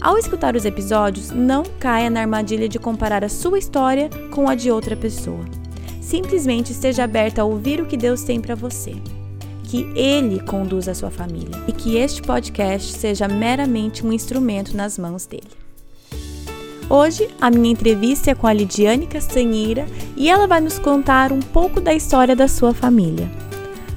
[0.00, 4.54] Ao escutar os episódios, não caia na armadilha de comparar a sua história com a
[4.54, 5.44] de outra pessoa.
[6.00, 8.94] Simplesmente esteja aberta a ouvir o que Deus tem para você.
[9.64, 14.96] Que Ele conduza a sua família e que este podcast seja meramente um instrumento nas
[14.96, 15.50] mãos dele.
[16.88, 19.84] Hoje, a minha entrevista é com a Lidiane Castanheira
[20.16, 23.28] e ela vai nos contar um pouco da história da sua família.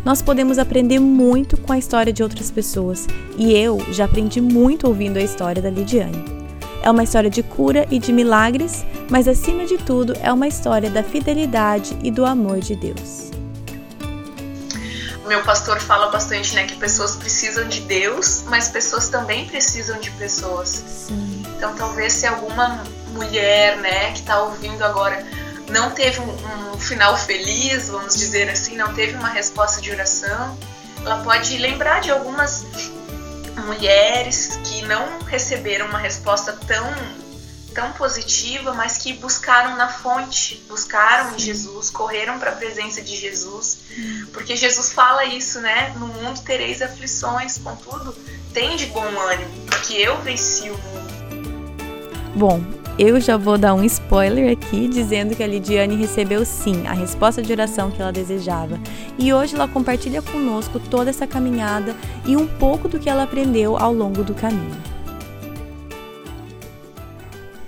[0.04, 3.06] Nós podemos aprender muito com a história de outras pessoas
[3.38, 6.26] e eu já aprendi muito ouvindo a história da Lidiane.
[6.82, 10.90] É uma história de cura e de milagres, mas acima de tudo é uma história
[10.90, 13.30] da fidelidade e do amor de Deus.
[15.24, 20.00] O meu pastor fala bastante, né, que pessoas precisam de Deus, mas pessoas também precisam
[20.00, 20.84] de pessoas.
[20.88, 21.44] Sim.
[21.56, 25.24] Então, talvez se alguma mulher, né, que está ouvindo agora
[25.72, 30.58] não teve um, um, final feliz, vamos dizer assim, não teve uma resposta de oração,
[31.02, 32.66] ela pode lembrar de algumas
[33.66, 36.86] mulheres que não receberam uma resposta tão
[37.74, 43.16] tão positiva, mas que buscaram na fonte, buscaram em Jesus, correram para a presença de
[43.16, 43.78] Jesus,
[44.34, 45.94] porque Jesus fala isso, né?
[45.98, 48.14] No mundo tereis aflições, contudo,
[48.54, 51.12] tem de bom ânimo, porque eu venci o mundo.
[52.36, 56.94] Bom, eu já vou dar um spoiler aqui dizendo que a Lidiane recebeu sim a
[56.94, 58.80] resposta de oração que ela desejava.
[59.18, 61.96] E hoje ela compartilha conosco toda essa caminhada
[62.28, 64.80] e um pouco do que ela aprendeu ao longo do caminho.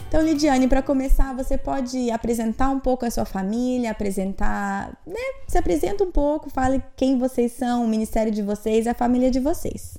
[0.07, 5.19] Então, Lidiane, para começar, você pode apresentar um pouco a sua família, apresentar, né?
[5.47, 9.39] Se apresenta um pouco, fale quem vocês são, o ministério de vocês, a família de
[9.39, 9.97] vocês.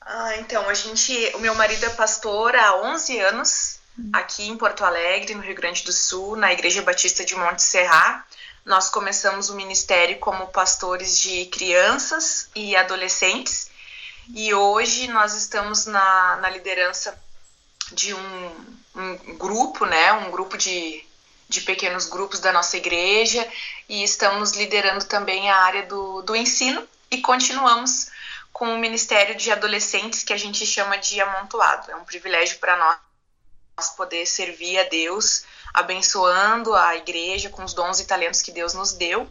[0.00, 3.73] Ah, então, a gente, o meu marido é pastor há 11 anos,
[4.12, 8.24] aqui em Porto Alegre, no Rio Grande do Sul, na Igreja Batista de Monte Serrat.
[8.64, 13.70] Nós começamos o ministério como pastores de crianças e adolescentes,
[14.34, 17.18] e hoje nós estamos na, na liderança
[17.92, 21.04] de um, um grupo, né, um grupo de,
[21.46, 23.46] de pequenos grupos da nossa igreja,
[23.86, 28.08] e estamos liderando também a área do, do ensino e continuamos
[28.50, 31.90] com o Ministério de Adolescentes, que a gente chama de amontoado.
[31.90, 32.96] É um privilégio para nós
[33.96, 38.92] poder servir a Deus, abençoando a igreja com os dons e talentos que Deus nos
[38.92, 39.30] deu.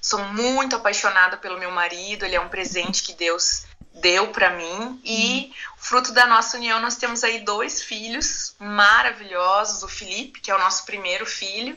[0.00, 5.00] Sou muito apaixonada pelo meu marido, ele é um presente que Deus deu para mim
[5.04, 10.54] e fruto da nossa união nós temos aí dois filhos maravilhosos, o Felipe, que é
[10.54, 11.76] o nosso primeiro filho,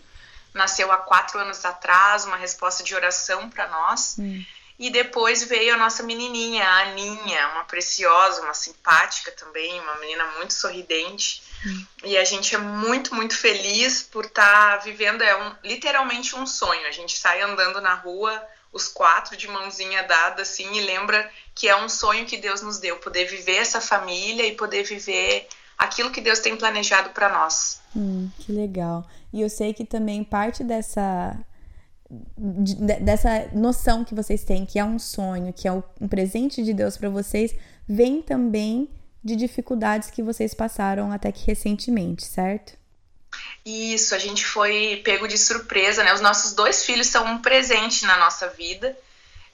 [0.53, 4.15] nasceu há quatro anos atrás, uma resposta de oração para nós.
[4.19, 4.45] Hum.
[4.77, 10.25] E depois veio a nossa menininha, a Aninha, uma preciosa, uma simpática também, uma menina
[10.37, 11.41] muito sorridente.
[12.03, 16.45] E a gente é muito, muito feliz por estar tá vivendo, é um, literalmente um
[16.45, 16.85] sonho.
[16.87, 18.41] A gente sai andando na rua,
[18.71, 22.79] os quatro de mãozinha dada, assim, e lembra que é um sonho que Deus nos
[22.79, 25.47] deu, poder viver essa família e poder viver
[25.77, 27.81] aquilo que Deus tem planejado para nós.
[27.95, 29.07] Hum, que legal.
[29.31, 31.37] E eu sei que também parte dessa
[33.01, 36.95] dessa noção que vocês têm, que é um sonho, que é um presente de Deus
[36.95, 37.55] para vocês,
[37.87, 38.87] vem também
[39.23, 42.73] de dificuldades que vocês passaram até que recentemente, certo?
[43.65, 46.13] Isso, a gente foi pego de surpresa, né?
[46.13, 48.95] Os nossos dois filhos são um presente na nossa vida.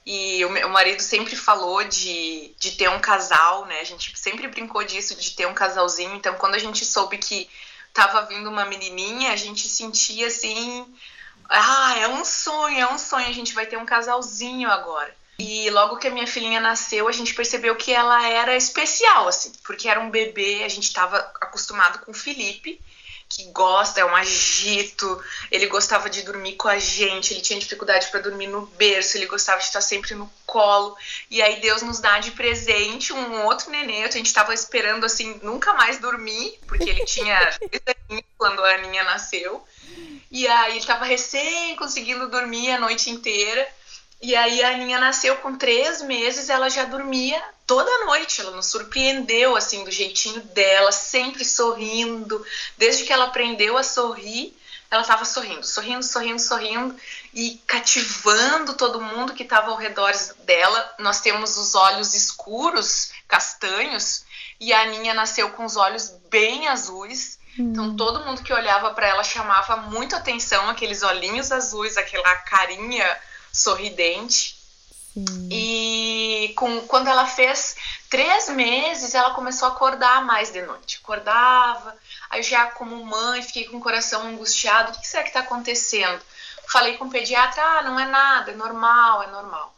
[0.04, 3.80] E o meu marido sempre falou de, de ter um casal, né?
[3.80, 6.14] A gente sempre brincou disso, de ter um casalzinho.
[6.14, 7.48] Então, quando a gente soube que
[7.92, 10.86] tava vindo uma menininha, a gente sentia assim
[11.50, 15.12] ah, é um sonho, é um sonho, a gente vai ter um casalzinho agora.
[15.40, 19.50] E logo que a minha filhinha nasceu, a gente percebeu que ela era especial, assim,
[19.64, 22.78] porque era um bebê, a gente estava acostumado com o Felipe,
[23.26, 28.08] que gosta, é um agito, ele gostava de dormir com a gente, ele tinha dificuldade
[28.08, 30.94] para dormir no berço, ele gostava de estar sempre no colo.
[31.30, 35.40] E aí Deus nos dá de presente um outro nenê, a gente estava esperando assim
[35.42, 37.38] nunca mais dormir, porque ele tinha
[38.36, 39.64] quando a Aninha nasceu.
[40.30, 43.66] E aí ele tava recém conseguindo dormir a noite inteira.
[44.22, 48.40] E aí a Aninha nasceu com três meses, ela já dormia toda noite.
[48.42, 52.44] Ela nos surpreendeu assim do jeitinho dela, sempre sorrindo.
[52.76, 54.54] Desde que ela aprendeu a sorrir,
[54.90, 56.96] ela estava sorrindo, sorrindo, sorrindo, sorrindo
[57.32, 60.12] e cativando todo mundo que estava ao redor
[60.44, 60.94] dela.
[60.98, 64.24] Nós temos os olhos escuros, castanhos,
[64.60, 67.38] E a Aninha nasceu com os olhos bem azuis.
[67.58, 67.96] Então hum.
[67.96, 73.18] todo mundo que olhava para ela chamava muito atenção, aqueles olhinhos azuis, aquela carinha
[73.52, 74.58] sorridente.
[75.12, 75.48] Sim.
[75.50, 77.76] E com, quando ela fez
[78.08, 81.00] três meses, ela começou a acordar mais de noite.
[81.02, 81.96] Acordava,
[82.28, 84.92] aí já como mãe, fiquei com o coração angustiado.
[84.92, 86.20] O que será que está acontecendo?
[86.68, 89.74] Falei com o pediatra, ah, não é nada, é normal, é normal.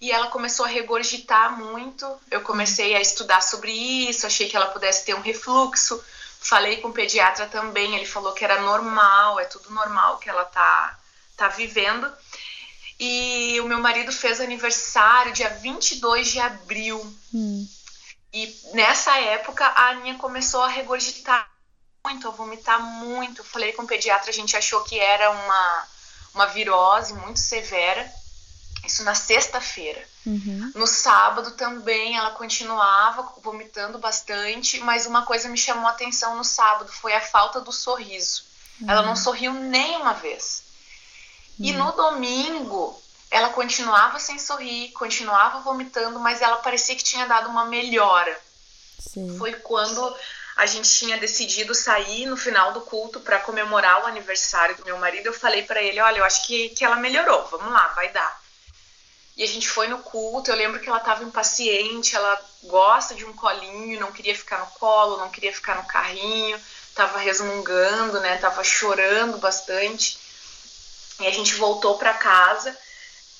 [0.00, 2.06] E ela começou a regurgitar muito.
[2.30, 6.00] Eu comecei a estudar sobre isso, achei que ela pudesse ter um refluxo.
[6.40, 10.44] Falei com o pediatra também, ele falou que era normal, é tudo normal que ela
[10.44, 10.96] tá,
[11.36, 12.08] tá vivendo.
[12.98, 16.98] E o meu marido fez aniversário dia 22 de abril.
[17.32, 17.66] Hum.
[18.32, 21.48] E nessa época a Aninha começou a regurgitar
[22.04, 23.44] muito, a vomitar muito.
[23.44, 25.88] Falei com o pediatra, a gente achou que era uma,
[26.34, 28.12] uma virose muito severa.
[28.84, 30.02] Isso na sexta-feira.
[30.24, 30.72] Uhum.
[30.74, 36.44] No sábado também ela continuava vomitando bastante, mas uma coisa me chamou a atenção no
[36.44, 38.44] sábado foi a falta do sorriso.
[38.80, 38.90] Uhum.
[38.90, 40.62] Ela não sorriu nem uma vez.
[41.58, 41.66] Uhum.
[41.66, 43.00] E no domingo
[43.30, 48.38] ela continuava sem sorrir, continuava vomitando, mas ela parecia que tinha dado uma melhora.
[48.98, 49.36] Sim.
[49.36, 50.16] Foi quando
[50.56, 54.98] a gente tinha decidido sair no final do culto para comemorar o aniversário do meu
[54.98, 55.26] marido.
[55.26, 58.40] Eu falei para ele: Olha, eu acho que, que ela melhorou, vamos lá, vai dar.
[59.36, 60.50] E a gente foi no culto.
[60.50, 64.66] Eu lembro que ela estava impaciente, ela gosta de um colinho, não queria ficar no
[64.72, 68.36] colo, não queria ficar no carrinho, estava resmungando, né?
[68.38, 70.18] Tava chorando bastante.
[71.20, 72.76] E a gente voltou para casa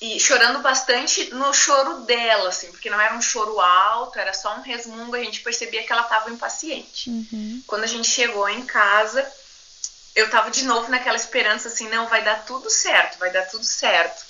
[0.01, 4.55] e chorando bastante no choro dela, assim, porque não era um choro alto, era só
[4.55, 7.09] um resmungo, a gente percebia que ela estava impaciente.
[7.09, 7.61] Uhum.
[7.67, 9.29] Quando a gente chegou em casa,
[10.15, 13.65] eu tava de novo naquela esperança assim, não, vai dar tudo certo, vai dar tudo
[13.65, 14.29] certo.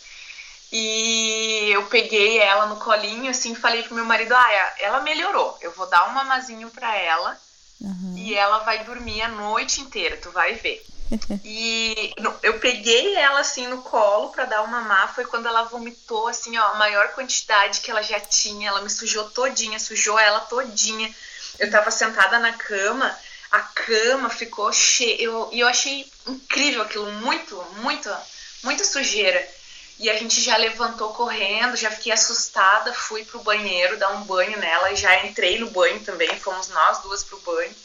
[0.72, 5.72] E eu peguei ela no colinho, assim, falei pro meu marido: ah, ela melhorou, eu
[5.72, 7.40] vou dar um mamazinho pra ela
[7.81, 8.16] uhum.
[8.16, 10.86] e ela vai dormir a noite inteira, tu vai ver.
[11.44, 12.14] e
[12.44, 16.58] eu peguei ela assim no colo para dar uma mamar, foi quando ela vomitou assim,
[16.58, 21.14] ó, a maior quantidade que ela já tinha, ela me sujou todinha, sujou ela todinha.
[21.58, 23.18] Eu tava sentada na cama,
[23.52, 28.10] a cama ficou cheia, eu, e eu achei incrível aquilo, muito, muito,
[28.64, 29.46] muita sujeira.
[29.98, 34.58] E a gente já levantou correndo, já fiquei assustada, fui pro banheiro dar um banho
[34.58, 37.76] nela, já entrei no banho também, fomos nós duas pro banho.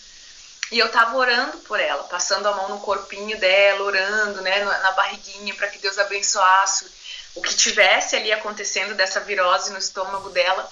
[0.72, 4.93] E eu tava orando por ela, passando a mão no corpinho dela, orando, né, na
[4.93, 6.87] barriguinha, para que Deus abençoasse
[7.34, 10.69] o que tivesse ali acontecendo dessa virose no estômago dela.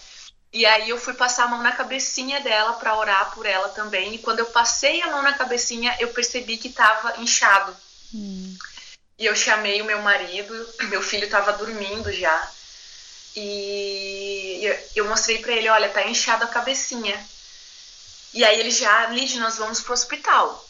[0.52, 4.14] E aí eu fui passar a mão na cabecinha dela para orar por ela também.
[4.14, 7.74] E quando eu passei a mão na cabecinha, eu percebi que estava inchado.
[8.14, 8.56] Hum.
[9.18, 12.50] E eu chamei o meu marido, meu filho estava dormindo já.
[13.34, 14.62] E
[14.94, 17.18] eu mostrei para ele, olha, tá inchado a cabecinha.
[18.34, 20.64] E aí ele já, Lid, nós vamos pro hospital.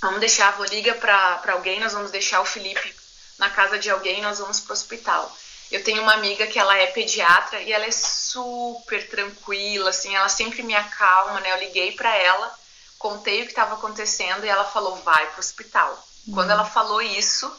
[0.00, 2.94] Vamos deixar, vou liga para alguém, nós vamos deixar o Felipe
[3.38, 5.34] na casa de alguém, nós vamos pro hospital.
[5.70, 10.28] Eu tenho uma amiga que ela é pediatra e ela é super tranquila, assim, ela
[10.28, 11.52] sempre me acalma, né?
[11.52, 12.52] Eu liguei para ela,
[12.98, 15.92] contei o que estava acontecendo e ela falou: "Vai pro hospital".
[16.26, 16.34] Uhum.
[16.34, 17.54] Quando ela falou isso,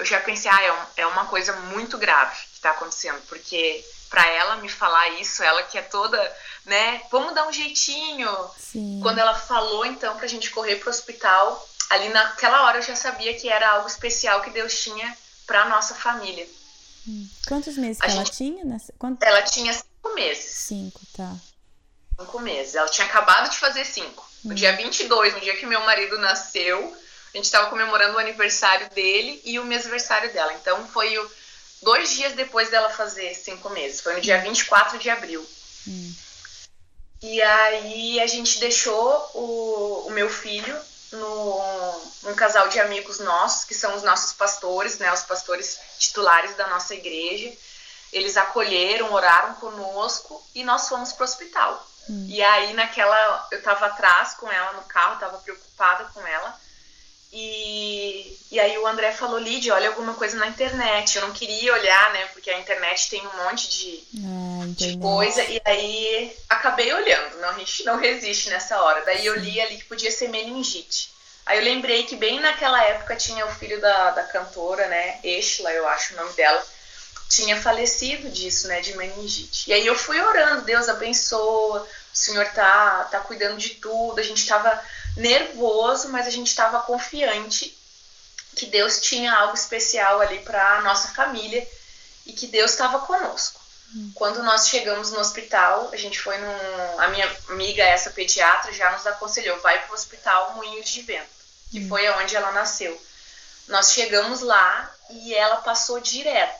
[0.00, 3.84] eu já pensei, ah, é, um, é uma coisa muito grave que está acontecendo, porque
[4.08, 6.18] para ela me falar isso, ela que é toda,
[6.64, 8.28] né, vamos dar um jeitinho.
[8.58, 8.98] Sim.
[9.02, 13.38] Quando ela falou então pra gente correr pro hospital, ali naquela hora eu já sabia
[13.38, 16.48] que era algo especial que Deus tinha para nossa família.
[17.06, 17.28] Hum.
[17.46, 18.64] Quantos meses ela tinha?
[18.64, 18.92] Nessa...
[18.98, 19.22] Quanto...
[19.22, 20.44] Ela tinha cinco meses.
[20.44, 21.36] Cinco, tá.
[22.18, 22.74] Cinco meses.
[22.74, 24.28] Ela tinha acabado de fazer cinco.
[24.44, 24.54] No hum.
[24.54, 26.96] dia 22, no dia que meu marido nasceu,
[27.32, 30.52] a gente estava comemorando o aniversário dele e o mês aniversário dela.
[30.54, 31.30] Então foi o,
[31.82, 34.00] dois dias depois dela fazer cinco meses.
[34.00, 35.46] Foi no dia 24 de abril.
[35.86, 36.14] Hum.
[37.22, 40.76] E aí a gente deixou o, o meu filho
[41.12, 46.56] no, num casal de amigos nossos, que são os nossos pastores, né, os pastores titulares
[46.56, 47.52] da nossa igreja.
[48.12, 51.86] Eles acolheram, oraram conosco e nós fomos pro hospital.
[52.08, 52.26] Hum.
[52.28, 56.58] E aí naquela, eu tava atrás com ela no carro, tava preocupada com ela.
[57.32, 61.16] E, e aí o André falou, Lídia, olha alguma coisa na internet.
[61.16, 62.26] Eu não queria olhar, né?
[62.32, 65.42] Porque a internet tem um monte de, ah, de coisa.
[65.44, 67.38] E aí acabei olhando.
[67.38, 69.04] Não, a gente não resiste nessa hora.
[69.04, 71.10] Daí eu li ali que podia ser meningite.
[71.46, 75.20] Aí eu lembrei que bem naquela época tinha o filho da, da cantora, né?
[75.22, 76.64] Estela, eu acho o nome dela.
[77.28, 78.80] Tinha falecido disso, né?
[78.80, 79.70] De meningite.
[79.70, 84.18] E aí eu fui orando, Deus abençoa, o Senhor tá, tá cuidando de tudo.
[84.18, 84.82] A gente tava
[85.16, 87.76] nervoso, mas a gente estava confiante
[88.56, 91.66] que Deus tinha algo especial ali para a nossa família
[92.26, 93.60] e que Deus estava conosco.
[93.94, 94.12] Hum.
[94.14, 97.00] Quando nós chegamos no hospital, a gente foi num.
[97.00, 101.28] A minha amiga, essa pediatra, já nos aconselhou: vai para o hospital Moinhos de Vento,
[101.70, 101.88] que hum.
[101.88, 103.00] foi onde ela nasceu.
[103.68, 106.59] Nós chegamos lá e ela passou direto.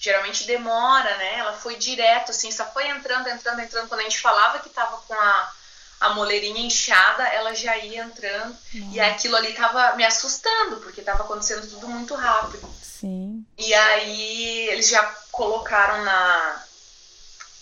[0.00, 1.38] Geralmente demora, né?
[1.38, 3.88] Ela foi direto, assim, só foi entrando, entrando, entrando.
[3.88, 5.52] Quando a gente falava que tava com a,
[6.00, 8.56] a moleirinha inchada, ela já ia entrando.
[8.74, 8.90] Uhum.
[8.92, 12.68] E aquilo ali tava me assustando, porque tava acontecendo tudo muito rápido.
[12.82, 13.44] Sim.
[13.56, 15.02] E aí eles já
[15.32, 16.64] colocaram na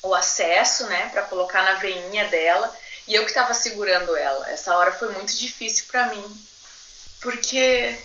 [0.03, 2.73] o acesso, né, para colocar na veinha dela.
[3.09, 4.51] E eu que tava segurando ela.
[4.51, 6.47] Essa hora foi muito difícil para mim.
[7.21, 7.99] Porque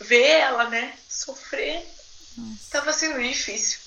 [0.00, 1.86] ver ela, né, sofrer,
[2.36, 2.60] Nossa.
[2.70, 3.78] tava sendo difícil.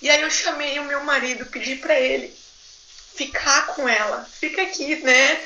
[0.00, 2.36] E aí eu chamei o meu marido, pedi para ele
[3.14, 4.28] ficar com ela.
[4.38, 5.36] Fica aqui, né?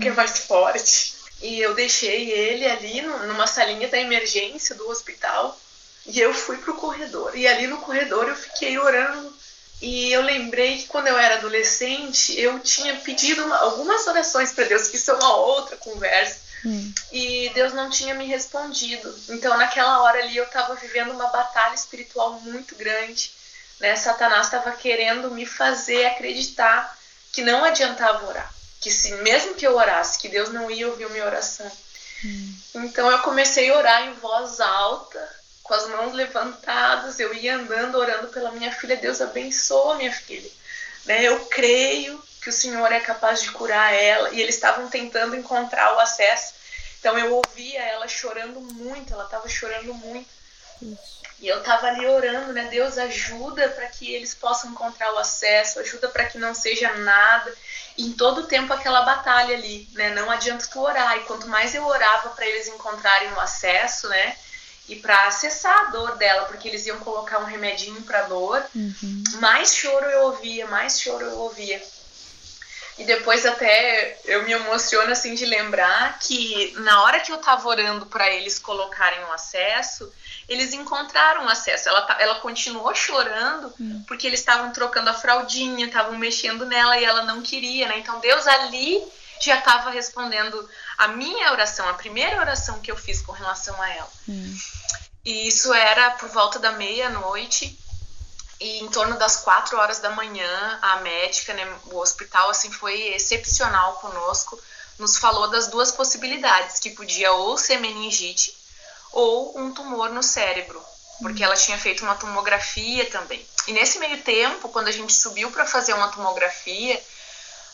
[0.00, 0.14] Que é hum.
[0.14, 1.14] mais forte.
[1.40, 5.58] E eu deixei ele ali numa salinha da emergência do hospital.
[6.06, 7.36] E eu fui pro corredor.
[7.36, 9.34] E ali no corredor eu fiquei orando.
[9.80, 14.64] E eu lembrei que quando eu era adolescente, eu tinha pedido uma, algumas orações para
[14.64, 16.40] Deus, que são uma outra conversa.
[16.64, 16.92] Hum.
[17.12, 19.14] E Deus não tinha me respondido.
[19.28, 23.32] Então, naquela hora ali, eu estava vivendo uma batalha espiritual muito grande.
[23.80, 23.94] Né?
[23.96, 26.96] Satanás estava querendo me fazer acreditar
[27.32, 28.52] que não adiantava orar.
[28.80, 31.70] Que se mesmo que eu orasse, que Deus não ia ouvir minha oração.
[32.24, 32.54] Hum.
[32.76, 37.20] Então, eu comecei a orar em voz alta, com as mãos levantadas.
[37.20, 38.96] Eu ia andando, orando pela minha filha.
[38.96, 40.50] Deus abençoa minha filha.
[41.04, 41.24] Né?
[41.24, 44.28] Eu creio que o Senhor é capaz de curar ela.
[44.30, 46.52] E eles estavam tentando encontrar o acesso.
[47.00, 50.28] Então eu ouvia ela chorando muito, ela estava chorando muito.
[51.40, 52.68] E eu estava ali orando, né?
[52.70, 57.50] Deus ajuda para que eles possam encontrar o acesso, ajuda para que não seja nada.
[57.96, 60.10] E em todo o tempo aquela batalha ali, né?
[60.10, 61.16] Não adianta tu orar.
[61.16, 64.36] E quanto mais eu orava para eles encontrarem o acesso, né?
[64.86, 69.24] E para acessar a dor dela, porque eles iam colocar um remedinho para dor, uhum.
[69.40, 71.82] mais choro eu ouvia, mais choro eu ouvia.
[72.96, 77.66] E depois até eu me emociono assim de lembrar que na hora que eu tava
[77.68, 80.12] orando para eles colocarem o um acesso,
[80.48, 81.88] eles encontraram acesso.
[81.88, 84.04] Ela, ela continuou chorando hum.
[84.06, 87.98] porque eles estavam trocando a fraldinha, estavam mexendo nela e ela não queria, né?
[87.98, 89.02] Então Deus ali
[89.40, 93.90] já estava respondendo a minha oração, a primeira oração que eu fiz com relação a
[93.90, 94.10] ela.
[94.28, 94.56] Hum.
[95.24, 97.76] E isso era por volta da meia-noite
[98.64, 102.98] e em torno das quatro horas da manhã, a médica, né, o hospital, assim, foi
[103.14, 104.58] excepcional conosco,
[104.98, 108.56] nos falou das duas possibilidades, que podia ou ser meningite
[109.12, 110.82] ou um tumor no cérebro,
[111.20, 113.46] porque ela tinha feito uma tomografia também.
[113.66, 116.98] E nesse meio tempo, quando a gente subiu para fazer uma tomografia,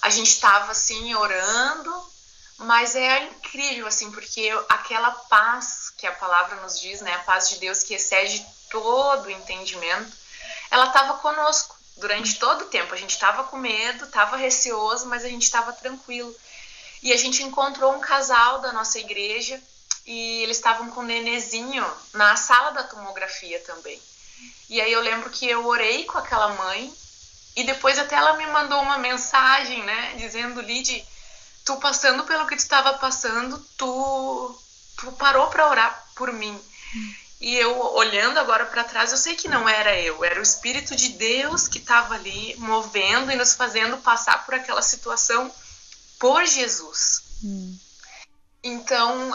[0.02, 2.12] a gente estava assim orando,
[2.58, 7.48] mas é incrível assim, porque aquela paz que a palavra nos diz, né, a paz
[7.48, 10.19] de Deus que excede todo o entendimento,
[10.70, 12.94] ela estava conosco durante todo o tempo.
[12.94, 16.34] A gente estava com medo, estava receoso, mas a gente estava tranquilo.
[17.02, 19.60] E a gente encontrou um casal da nossa igreja
[20.06, 24.00] e eles estavam com um nenezinho na sala da tomografia também.
[24.68, 26.92] E aí eu lembro que eu orei com aquela mãe
[27.56, 31.06] e depois até ela me mandou uma mensagem, né, dizendo, Lid,
[31.64, 34.58] tu passando pelo que tu estava passando, tu,
[34.96, 36.58] tu parou para orar por mim.
[37.40, 40.94] E eu, olhando agora para trás, eu sei que não era eu, era o Espírito
[40.94, 45.50] de Deus que estava ali movendo e nos fazendo passar por aquela situação
[46.18, 47.22] por Jesus.
[47.42, 47.78] Hum.
[48.62, 49.32] Então,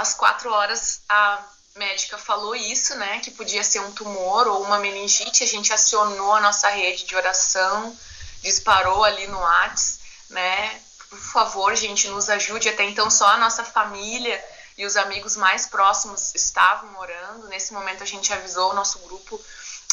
[0.00, 1.40] às quatro horas, a
[1.76, 3.20] médica falou isso, né?
[3.20, 5.44] Que podia ser um tumor ou uma meningite.
[5.44, 7.96] A gente acionou a nossa rede de oração,
[8.42, 10.80] disparou ali no Whats, né?
[11.08, 12.68] Por favor, gente, nos ajude.
[12.68, 14.44] Até então, só a nossa família
[14.80, 17.48] e os amigos mais próximos estavam orando.
[17.48, 19.38] Nesse momento a gente avisou o nosso grupo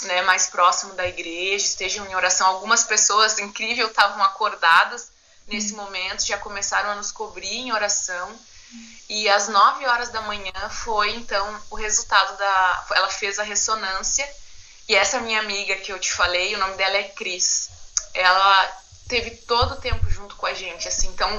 [0.03, 2.48] né, mais próximo da igreja, estejam em oração.
[2.48, 5.12] Algumas pessoas, incrível, estavam acordadas
[5.46, 8.34] nesse momento, já começaram a nos cobrir em oração.
[9.10, 12.86] E às 9 horas da manhã foi então o resultado da.
[12.91, 14.25] Ela fez a ressonância.
[14.88, 17.70] E essa minha amiga que eu te falei, o nome dela é Cris.
[18.13, 21.07] Ela teve todo o tempo junto com a gente, assim.
[21.09, 21.29] Então,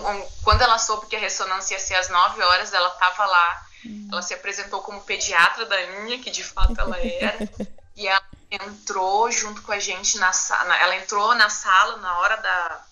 [0.43, 3.67] quando ela soube que a ressonância ia ser às 9 horas, ela estava lá.
[3.85, 4.09] Hum.
[4.11, 7.39] Ela se apresentou como pediatra da linha, que de fato ela era.
[7.95, 10.77] e ela entrou junto com a gente na sala.
[10.77, 12.85] Ela entrou na sala na hora da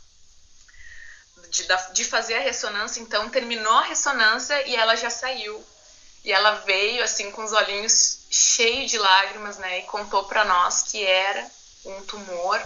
[1.50, 5.64] de, de fazer a ressonância, então terminou a ressonância e ela já saiu.
[6.24, 10.82] E ela veio assim com os olhinhos cheios de lágrimas, né, e contou para nós
[10.82, 11.48] que era
[11.84, 12.60] um tumor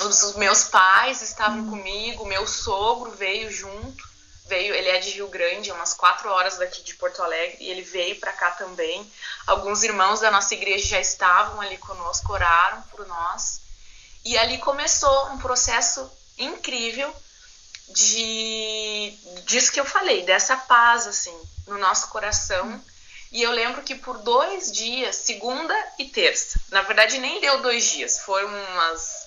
[0.00, 1.70] os meus pais estavam hum.
[1.70, 4.08] comigo, meu sogro veio junto,
[4.46, 7.82] veio, ele é de Rio Grande, umas quatro horas daqui de Porto Alegre, e ele
[7.82, 9.10] veio para cá também.
[9.46, 13.60] Alguns irmãos da nossa igreja já estavam ali conosco, oraram por nós.
[14.24, 17.14] E ali começou um processo incrível
[17.88, 19.14] de
[19.44, 22.82] disso que eu falei, dessa paz assim no nosso coração.
[23.32, 27.84] E eu lembro que por dois dias, segunda e terça, na verdade nem deu dois
[27.84, 29.19] dias, foram umas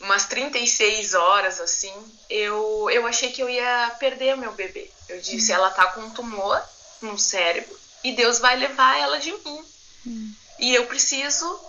[0.00, 1.94] umas 36 horas assim,
[2.28, 4.90] eu, eu achei que eu ia perder o meu bebê.
[5.08, 6.62] Eu disse, ela tá com um tumor
[7.00, 9.64] no cérebro e Deus vai levar ela de mim.
[10.06, 10.34] Hum.
[10.58, 11.60] E eu preciso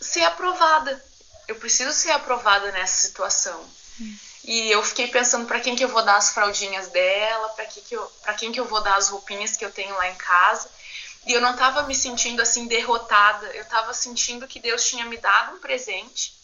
[0.00, 1.04] ser aprovada.
[1.48, 3.60] Eu preciso ser aprovada nessa situação.
[4.00, 4.16] Hum.
[4.44, 7.80] E eu fiquei pensando para quem que eu vou dar as fraldinhas dela, para que
[7.82, 10.14] que eu, para quem que eu vou dar as roupinhas que eu tenho lá em
[10.14, 10.70] casa.
[11.26, 15.18] E eu não estava me sentindo assim derrotada, eu estava sentindo que Deus tinha me
[15.18, 16.34] dado um presente,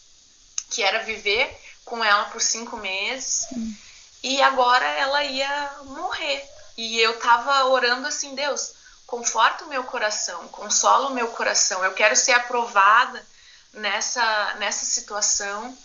[0.69, 1.49] que era viver
[1.85, 3.75] com ela por cinco meses, hum.
[4.23, 6.43] e agora ela ia morrer.
[6.75, 8.73] E eu estava orando assim, Deus,
[9.05, 11.83] conforta o meu coração, consola o meu coração.
[11.83, 13.25] Eu quero ser aprovada
[13.73, 15.75] nessa nessa situação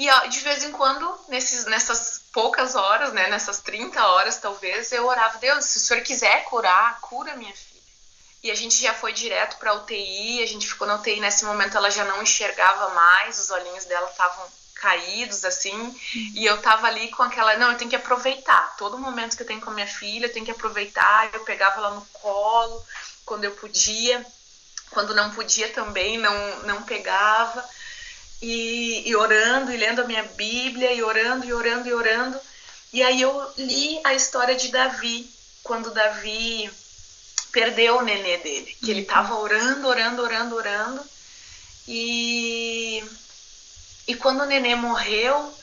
[0.00, 5.06] e de vez em quando, nesses, nessas poucas horas, né, nessas 30 horas talvez, eu
[5.06, 7.69] orava, Deus, se o senhor quiser curar, cura minha filha.
[8.42, 11.76] E a gente já foi direto para UTI, a gente ficou na UTI, nesse momento
[11.76, 16.32] ela já não enxergava mais, os olhinhos dela estavam caídos assim, uhum.
[16.34, 19.46] e eu tava ali com aquela, não, eu tenho que aproveitar, todo momento que eu
[19.46, 22.82] tenho com a minha filha, eu tenho que aproveitar, eu pegava ela no colo
[23.26, 24.24] quando eu podia,
[24.90, 27.62] quando não podia também, não não pegava
[28.40, 32.40] e, e orando e lendo a minha Bíblia e orando e orando e orando.
[32.92, 35.30] E aí eu li a história de Davi,
[35.62, 36.70] quando Davi
[37.52, 39.40] perdeu o nenê dele, que ele estava uhum.
[39.40, 41.04] orando, orando, orando, orando.
[41.86, 43.02] E,
[44.06, 45.54] e quando o nenê morreu,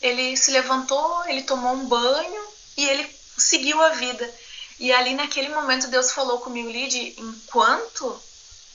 [0.00, 4.34] ele se levantou, ele tomou um banho e ele seguiu a vida.
[4.78, 8.20] E ali naquele momento Deus falou comigo, Lid, enquanto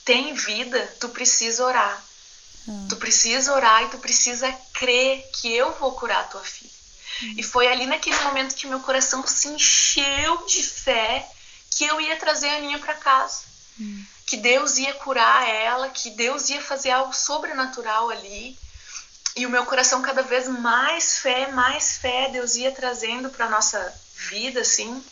[0.04, 2.04] tem vida, tu precisa orar.
[2.68, 2.86] Hum.
[2.88, 6.70] Tu precisa orar e tu precisa crer que eu vou curar a tua filha.
[7.22, 7.34] Hum.
[7.38, 11.28] E foi ali naquele momento que meu coração se encheu de fé
[11.76, 13.42] que eu ia trazer a Aninha para casa.
[13.78, 14.04] Hum.
[14.24, 18.58] Que Deus ia curar ela, que Deus ia fazer algo sobrenatural ali.
[19.36, 23.94] E o meu coração cada vez mais fé, mais fé Deus ia trazendo para nossa
[24.30, 25.04] vida, assim.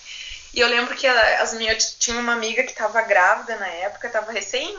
[0.54, 4.32] E eu lembro que as minhas tinha uma amiga que estava grávida na época, estava
[4.32, 4.74] recém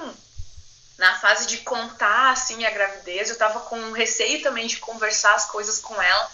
[0.98, 5.46] na fase de contar assim a gravidez, eu tava com receio também de conversar as
[5.46, 6.32] coisas com ela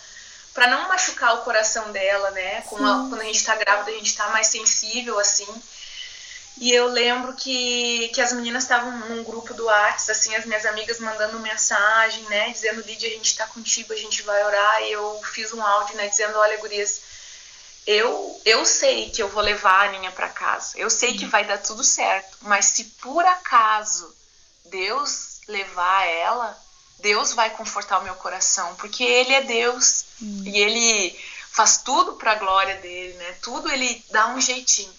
[0.53, 2.61] para não machucar o coração dela, né?
[2.61, 5.47] Como a, quando a gente tá grávida, a gente tá mais sensível assim.
[6.57, 10.65] E eu lembro que, que as meninas estavam num grupo do WhatsApp, assim, as minhas
[10.65, 14.81] amigas mandando mensagem, né, dizendo, Lídia, a gente tá contigo, a gente vai orar.
[14.83, 17.01] E eu fiz um áudio, né, dizendo, olha, gurias,
[17.87, 20.77] eu, eu sei que eu vou levar a Aninha para casa.
[20.77, 21.31] Eu sei que uhum.
[21.31, 22.37] vai dar tudo certo.
[22.41, 24.13] Mas se por acaso
[24.65, 26.60] Deus levar ela,
[27.01, 30.43] Deus vai confortar o meu coração, porque Ele é Deus hum.
[30.45, 31.19] e Ele
[31.51, 33.35] faz tudo para a glória dele, né?
[33.41, 34.93] Tudo Ele dá um jeitinho.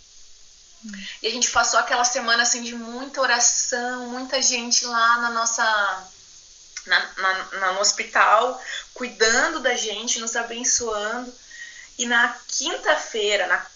[0.84, 0.92] Hum.
[1.22, 6.08] E a gente passou aquela semana assim de muita oração, muita gente lá na nossa
[6.86, 8.60] na, na, na, no hospital,
[8.92, 11.32] cuidando da gente, nos abençoando.
[11.98, 13.66] E na quinta-feira, na,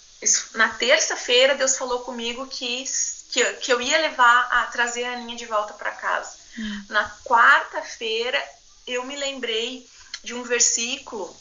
[0.54, 2.84] na terça-feira, Deus falou comigo que
[3.28, 6.45] que, que eu ia levar a trazer a Aninha de volta para casa.
[6.58, 6.84] Hum.
[6.88, 8.42] Na quarta-feira,
[8.86, 9.88] eu me lembrei
[10.22, 11.34] de um versículo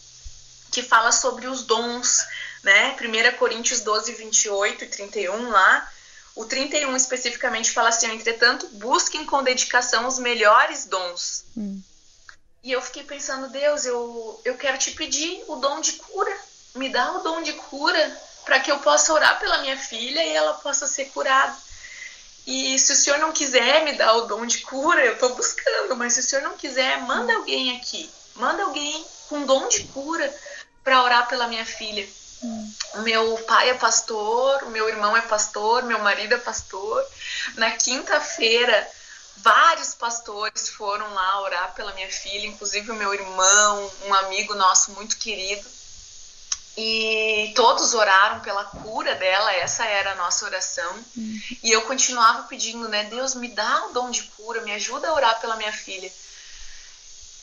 [0.71, 2.25] que fala sobre os dons,
[2.63, 2.95] né?
[2.99, 5.91] 1 Coríntios 12, 28 e 31 lá.
[6.35, 11.45] O 31 especificamente fala assim: entretanto, busquem com dedicação os melhores dons.
[11.55, 11.81] Hum.
[12.63, 16.35] E eu fiquei pensando, Deus, eu, eu quero te pedir o dom de cura.
[16.73, 20.35] Me dá o dom de cura para que eu possa orar pela minha filha e
[20.35, 21.55] ela possa ser curada.
[22.45, 25.95] E se o senhor não quiser me dar o dom de cura, eu estou buscando,
[25.95, 30.31] mas se o senhor não quiser, manda alguém aqui, manda alguém com dom de cura
[30.83, 32.07] para orar pela minha filha.
[32.93, 37.03] O meu pai é pastor, o meu irmão é pastor, meu marido é pastor.
[37.55, 38.87] Na quinta-feira,
[39.37, 44.91] vários pastores foram lá orar pela minha filha, inclusive o meu irmão, um amigo nosso
[44.91, 45.74] muito querido.
[46.77, 51.05] E todos oraram pela cura dela, essa era a nossa oração.
[51.63, 53.05] E eu continuava pedindo, né?
[53.05, 56.11] Deus, me dá o dom de cura, me ajuda a orar pela minha filha.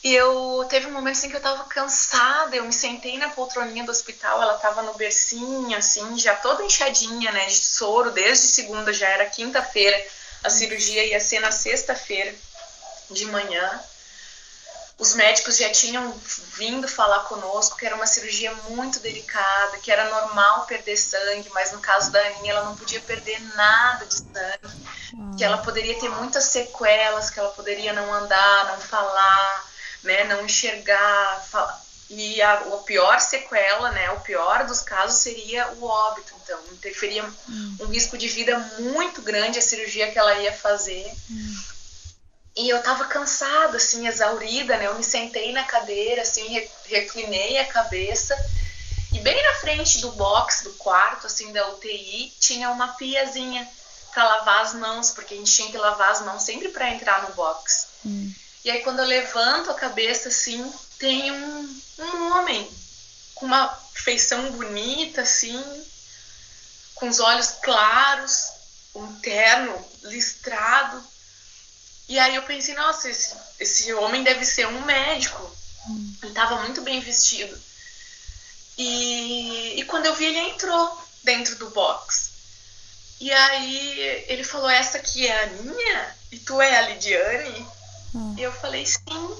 [0.04, 3.84] E eu teve um momento assim que eu tava cansada, eu me sentei na poltroninha
[3.84, 8.92] do hospital, ela tava no bercinho, assim, já toda inchadinha, né, de soro, desde segunda,
[8.92, 10.04] já era quinta-feira,
[10.42, 12.34] a cirurgia ia ser na sexta-feira
[13.10, 13.80] de manhã
[15.02, 16.14] os médicos já tinham
[16.56, 21.72] vindo falar conosco que era uma cirurgia muito delicada, que era normal perder sangue, mas
[21.72, 25.36] no caso da Aninha ela não podia perder nada de sangue, Uau.
[25.36, 29.70] que ela poderia ter muitas sequelas, que ela poderia não andar, não falar,
[30.04, 31.82] né, não enxergar, falar.
[32.08, 36.32] E a, a pior sequela, né, o pior dos casos seria o óbito.
[36.44, 37.76] Então, interferia hum.
[37.80, 41.12] um risco de vida muito grande a cirurgia que ela ia fazer.
[41.28, 41.71] Hum.
[42.56, 44.86] E eu tava cansada, assim, exaurida, né?
[44.86, 48.36] Eu me sentei na cadeira, assim, reclinei a cabeça.
[49.12, 53.66] E bem na frente do box, do quarto, assim, da UTI, tinha uma piazinha
[54.12, 57.28] para lavar as mãos, porque a gente tinha que lavar as mãos sempre para entrar
[57.28, 57.86] no box.
[58.04, 58.32] Hum.
[58.64, 62.70] E aí, quando eu levanto a cabeça, assim, tem um, um homem
[63.34, 65.60] com uma feição bonita, assim,
[66.94, 68.52] com os olhos claros,
[68.94, 71.11] um terno listrado.
[72.12, 75.50] E aí eu pensei, nossa, esse, esse homem deve ser um médico.
[76.22, 77.58] Ele estava muito bem vestido.
[78.76, 82.32] E, e quando eu vi, ele entrou dentro do box.
[83.18, 86.16] E aí ele falou, essa aqui é a minha?
[86.30, 87.66] E tu é a Lidiane?
[88.14, 88.34] Hum.
[88.36, 89.36] E eu falei, sim.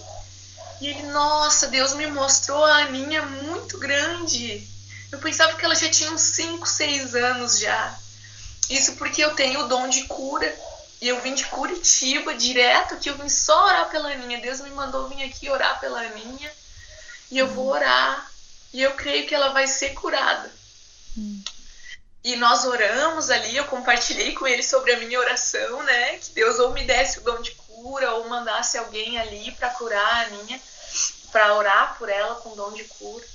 [0.80, 4.66] E ele, nossa, Deus me mostrou a Aninha muito grande.
[5.10, 7.98] Eu pensava que ela já tinha uns 5, 6 anos já.
[8.70, 10.71] Isso porque eu tenho o dom de cura.
[11.02, 14.40] E eu vim de Curitiba direto que eu vim só orar pela Aninha.
[14.40, 16.54] Deus me mandou vir aqui orar pela Aninha.
[17.28, 18.30] E eu vou orar.
[18.72, 20.48] E eu creio que ela vai ser curada.
[21.18, 21.42] Hum.
[22.22, 26.18] E nós oramos ali, eu compartilhei com ele sobre a minha oração, né?
[26.18, 30.06] Que Deus ou me desse o dom de cura ou mandasse alguém ali para curar
[30.06, 30.60] a Aninha,
[31.32, 33.26] para orar por ela com dom de cura.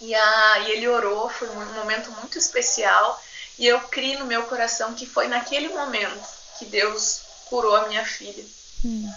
[0.00, 3.22] E, a, e ele orou, foi um momento muito especial.
[3.58, 8.04] E eu criei no meu coração que foi naquele momento que Deus curou a minha
[8.04, 8.44] filha.
[8.84, 9.12] Hum.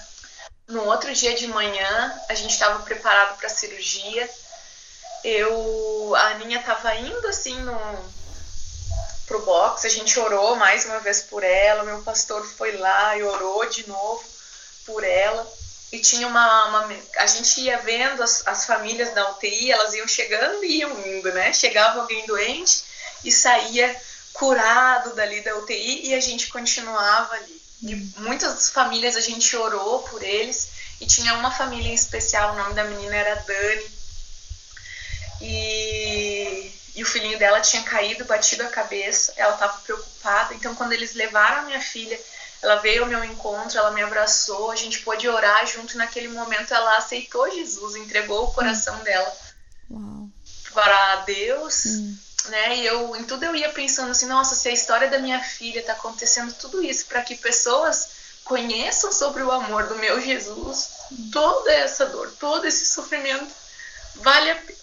[0.68, 4.30] No outro dia de manhã, a gente estava preparado para a cirurgia.
[5.24, 8.18] Eu, a Aninha estava indo assim no
[9.26, 13.24] pro box, a gente orou mais uma vez por ela, meu pastor foi lá e
[13.24, 14.24] orou de novo
[14.86, 15.46] por ela.
[15.92, 20.08] E tinha uma, uma a gente ia vendo as, as famílias da UTI, elas iam
[20.08, 21.54] chegando e iam indo, né?
[21.54, 22.84] Chegava alguém doente
[23.24, 24.02] e saía
[24.38, 27.62] curado dali da UTI e a gente continuava ali.
[27.82, 30.70] E muitas famílias a gente orou por eles
[31.02, 33.98] e tinha uma família em especial, o nome da menina era Dani.
[35.42, 40.54] E, e o filhinho dela tinha caído, batido a cabeça, ela estava preocupada.
[40.54, 42.20] Então, quando eles levaram a minha filha,
[42.62, 45.94] ela veio ao meu encontro, ela me abraçou, a gente pôde orar junto.
[45.94, 49.36] E naquele momento, ela aceitou Jesus, entregou o coração dela
[49.92, 50.28] Uau.
[50.74, 51.86] para Deus.
[51.86, 52.78] Hum né?
[52.78, 55.80] E eu em tudo eu ia pensando assim, nossa, se a história da minha filha
[55.80, 58.10] está acontecendo tudo isso para que pessoas
[58.44, 60.90] conheçam sobre o amor do meu Jesus,
[61.32, 63.54] toda essa dor, todo esse sofrimento
[64.16, 64.78] vale a pena.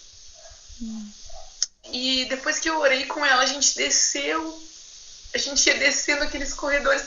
[1.91, 4.61] E depois que eu orei com ela, a gente desceu,
[5.33, 7.05] a gente ia descendo aqueles corredores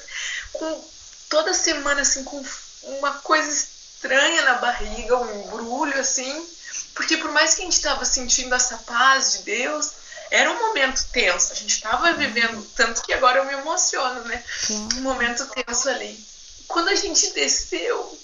[0.53, 0.89] com
[1.29, 2.43] toda semana assim com
[2.83, 6.49] uma coisa estranha na barriga, um embrulho assim,
[6.95, 9.93] porque por mais que a gente estava sentindo essa paz de Deus,
[10.31, 11.53] era um momento tenso.
[11.53, 14.43] A gente estava vivendo, tanto que agora eu me emociono, né?
[14.71, 16.19] Um momento tenso ali.
[16.67, 18.19] Quando a gente desceu,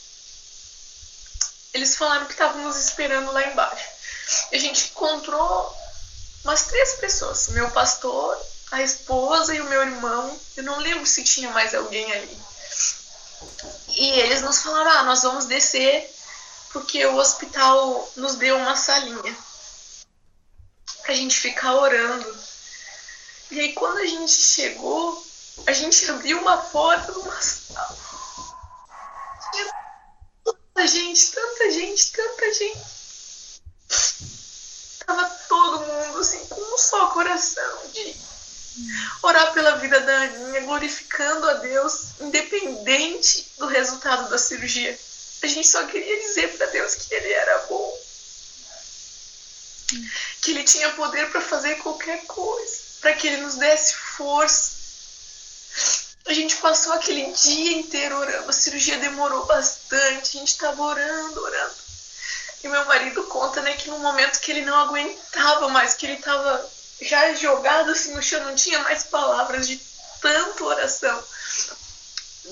[1.73, 3.89] eles falaram que estavam nos esperando lá embaixo.
[4.53, 5.77] E a gente encontrou
[6.45, 8.39] umas três pessoas: meu pastor,
[8.73, 10.41] a esposa e o meu irmão.
[10.57, 12.39] Eu não lembro se tinha mais alguém ali.
[13.89, 16.11] E eles nos falaram: ah, nós vamos descer
[16.73, 19.37] porque o hospital nos deu uma salinha
[21.05, 22.37] pra gente ficar orando.
[23.51, 25.25] E aí quando a gente chegou,
[25.67, 27.97] a gente abriu uma porta numa sala.
[29.53, 29.73] Tinha
[30.45, 32.95] tanta gente, tanta gente, tanta gente.
[35.07, 38.17] Tava todo mundo assim, com um só coração de
[39.23, 44.99] orar pela vida da Aninha, glorificando a Deus, independente do resultado da cirurgia.
[45.43, 48.05] A gente só queria dizer para Deus que Ele era bom
[50.41, 54.73] que ele tinha poder para fazer qualquer coisa, para que ele nos desse força.
[56.27, 61.43] A gente passou aquele dia inteiro orando, a cirurgia demorou bastante, a gente estava orando,
[61.43, 61.75] orando.
[62.63, 66.15] E meu marido conta, né, que no momento que ele não aguentava mais, que ele
[66.15, 69.79] estava já jogado assim no chão, não tinha mais palavras de
[70.23, 71.25] tanta oração.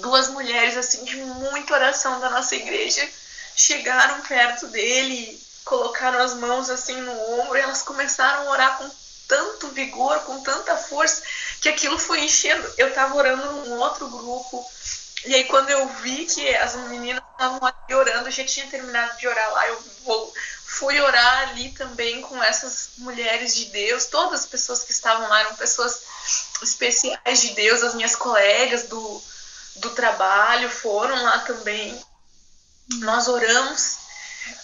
[0.01, 3.09] Duas mulheres assim de muita oração da nossa igreja
[3.57, 8.91] chegaram perto dele colocaram as mãos assim no ombro e elas começaram a orar com
[9.29, 11.23] tanto vigor, com tanta força,
[11.61, 12.71] que aquilo foi enchendo.
[12.77, 14.71] Eu estava orando num outro grupo,
[15.25, 19.17] e aí quando eu vi que as meninas estavam ali orando, eu já tinha terminado
[19.19, 20.35] de orar lá, eu vou,
[20.67, 25.41] fui orar ali também com essas mulheres de Deus, todas as pessoas que estavam lá
[25.41, 26.03] eram pessoas
[26.63, 29.23] especiais de Deus, as minhas colegas do,
[29.77, 31.99] do trabalho foram lá também.
[33.01, 33.97] Nós oramos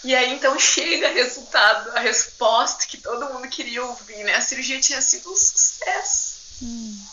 [0.03, 4.35] e aí então chega o resultado, a resposta que todo mundo queria ouvir, né?
[4.35, 6.39] A cirurgia tinha sido um sucesso.
[6.61, 7.05] Hum.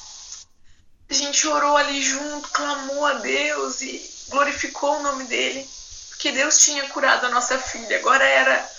[1.08, 5.68] A gente orou ali junto, clamou a Deus e glorificou o nome dele,
[6.10, 7.98] porque Deus tinha curado a nossa filha.
[7.98, 8.70] Agora era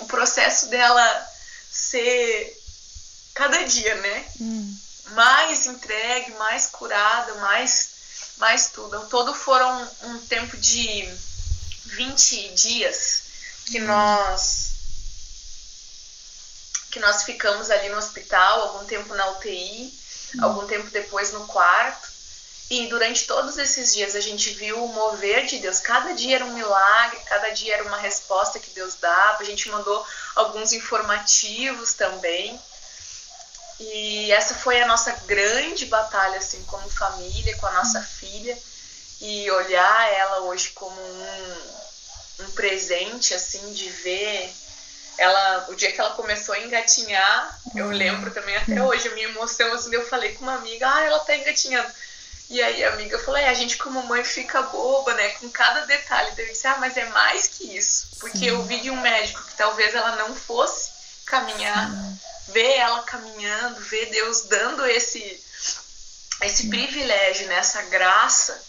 [0.00, 1.28] o processo dela
[1.70, 2.58] ser
[3.34, 4.26] cada dia, né?
[4.40, 4.78] Hum.
[5.12, 7.88] Mais entregue, mais curada, mais,
[8.36, 9.08] mais tudo.
[9.08, 11.08] Todo foram um tempo de
[11.86, 13.29] 20 dias
[13.70, 14.70] que nós
[16.90, 19.94] que nós ficamos ali no hospital, algum tempo na UTI,
[20.42, 22.08] algum tempo depois no quarto.
[22.68, 25.78] E durante todos esses dias a gente viu o mover de Deus.
[25.78, 29.40] Cada dia era um milagre, cada dia era uma resposta que Deus dava.
[29.40, 30.04] A gente mandou
[30.34, 32.60] alguns informativos também.
[33.78, 38.56] E essa foi a nossa grande batalha, assim, como família, com a nossa filha.
[39.20, 41.89] E olhar ela hoje como um,
[42.40, 44.52] um presente, assim, de ver
[45.20, 47.92] ela, o dia que ela começou a engatinhar, eu uhum.
[47.92, 51.18] lembro também até hoje a minha emoção, assim, eu falei com uma amiga, ah, ela
[51.20, 51.92] tá engatinhando.
[52.48, 55.86] E aí a amiga falou, é, a gente como mãe fica boba, né, com cada
[55.86, 56.32] detalhe.
[56.36, 58.08] Eu disse, ah, mas é mais que isso.
[58.18, 58.46] Porque Sim.
[58.46, 60.90] eu vi de um médico que talvez ela não fosse
[61.26, 62.18] caminhar, Sim.
[62.48, 65.20] ver ela caminhando, ver Deus dando esse,
[66.42, 68.60] esse privilégio, né, essa graça.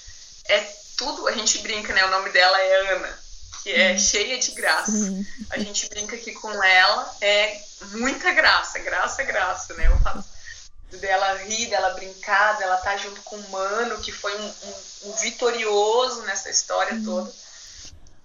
[0.45, 0.59] É
[0.97, 3.20] tudo, a gente brinca, né, o nome dela é Ana,
[3.63, 4.91] que é cheia de graça.
[5.49, 7.61] A gente brinca aqui com ela, é
[7.93, 10.23] muita graça, graça, graça, né, eu falo
[10.99, 15.09] dela rir, dela brincar, dela estar tá junto com o Mano, que foi um, um,
[15.09, 17.05] um vitorioso nessa história uhum.
[17.05, 17.33] toda.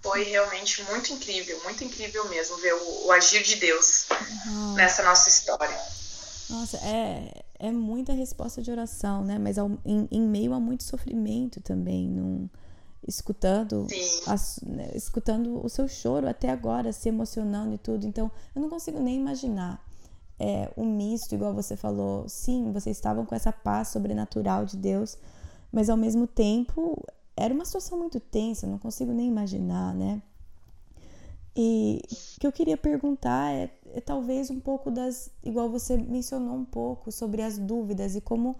[0.01, 4.07] Foi realmente muito incrível, muito incrível mesmo ver o, o agir de Deus
[4.45, 4.73] uhum.
[4.73, 5.77] nessa nossa história.
[6.49, 9.37] Nossa, é, é muita resposta de oração, né?
[9.37, 12.49] Mas ao, em, em meio a muito sofrimento também, num,
[13.07, 13.87] escutando,
[14.25, 18.05] as, né, escutando o seu choro até agora, se emocionando e tudo.
[18.05, 19.83] Então, eu não consigo nem imaginar
[20.39, 22.27] é, um misto, igual você falou.
[22.27, 25.17] Sim, vocês estavam com essa paz sobrenatural de Deus,
[25.71, 27.01] mas ao mesmo tempo
[27.35, 30.21] era uma situação muito tensa, não consigo nem imaginar, né?
[31.55, 32.01] E
[32.35, 35.31] o que eu queria perguntar é, é, talvez um pouco das.
[35.43, 38.55] Igual você mencionou um pouco sobre as dúvidas e como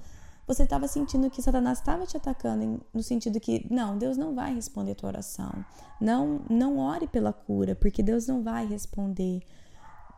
[0.48, 4.56] você estava sentindo que Satanás estava te atacando, no sentido que, não, Deus não vai
[4.56, 5.52] responder a tua oração.
[6.00, 9.42] Não, não ore pela cura, porque Deus não vai responder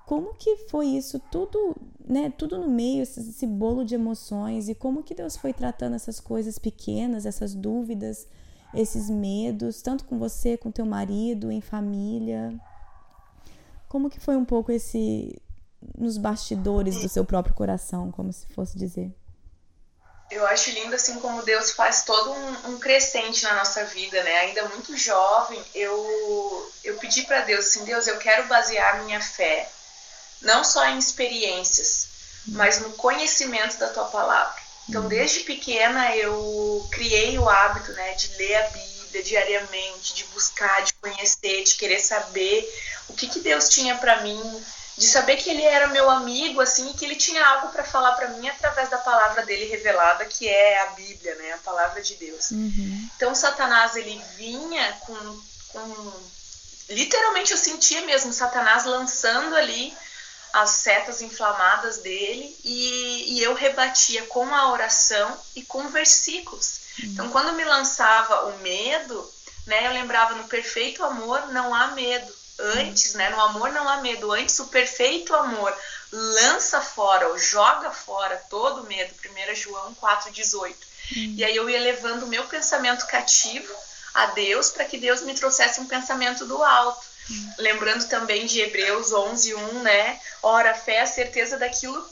[0.06, 4.76] como que foi isso tudo, né, tudo no meio, esse, esse, bolo de emoções e
[4.76, 8.28] como que Deus foi tratando essas coisas pequenas, essas dúvidas,
[8.74, 12.54] esses medos, tanto com você, com teu marido, em família.
[13.88, 15.40] Como que foi um pouco esse
[15.98, 19.16] nos bastidores do seu próprio coração, como se fosse dizer?
[20.32, 24.40] Eu acho lindo assim como Deus faz todo um, um crescente na nossa vida, né?
[24.40, 29.68] Ainda muito jovem, eu eu pedi para Deus assim, Deus, eu quero basear minha fé
[30.42, 32.08] não só em experiências,
[32.48, 34.62] mas no conhecimento da tua palavra.
[34.88, 35.08] Então, uhum.
[35.08, 40.94] desde pequena eu criei o hábito, né, de ler a Bíblia diariamente, de buscar, de
[40.94, 42.68] conhecer, de querer saber
[43.08, 44.66] o que que Deus tinha para mim,
[45.00, 48.12] de saber que ele era meu amigo assim, e que ele tinha algo para falar
[48.18, 52.16] para mim através da palavra dele revelada, que é a Bíblia, né, a palavra de
[52.16, 52.52] Deus.
[52.52, 53.10] Uhum.
[53.16, 56.14] Então, Satanás ele vinha com, com
[56.90, 59.96] literalmente eu sentia mesmo Satanás lançando ali
[60.52, 66.82] as setas inflamadas dele e, e eu rebatia com a oração e com versículos.
[67.02, 67.10] Uhum.
[67.12, 69.34] Então, quando me lançava o medo,
[69.66, 72.39] né, eu lembrava no perfeito amor não há medo.
[72.60, 74.32] Antes, né, no amor não há medo.
[74.32, 75.74] Antes, o perfeito amor
[76.12, 79.14] lança fora ou joga fora todo medo.
[79.52, 80.76] 1 João 4,18.
[81.16, 81.36] Uhum.
[81.38, 83.74] E aí eu ia levando o meu pensamento cativo
[84.14, 87.08] a Deus para que Deus me trouxesse um pensamento do alto.
[87.60, 90.20] Lembrando também de Hebreus 11, 1, né?
[90.42, 92.10] Ora, a fé é a certeza daquilo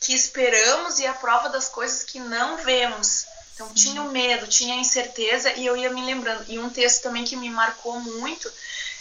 [0.00, 3.26] que esperamos e a prova das coisas que não vemos.
[3.54, 6.44] Então, tinha o medo, tinha a incerteza e eu ia me lembrando.
[6.48, 8.50] E um texto também que me marcou muito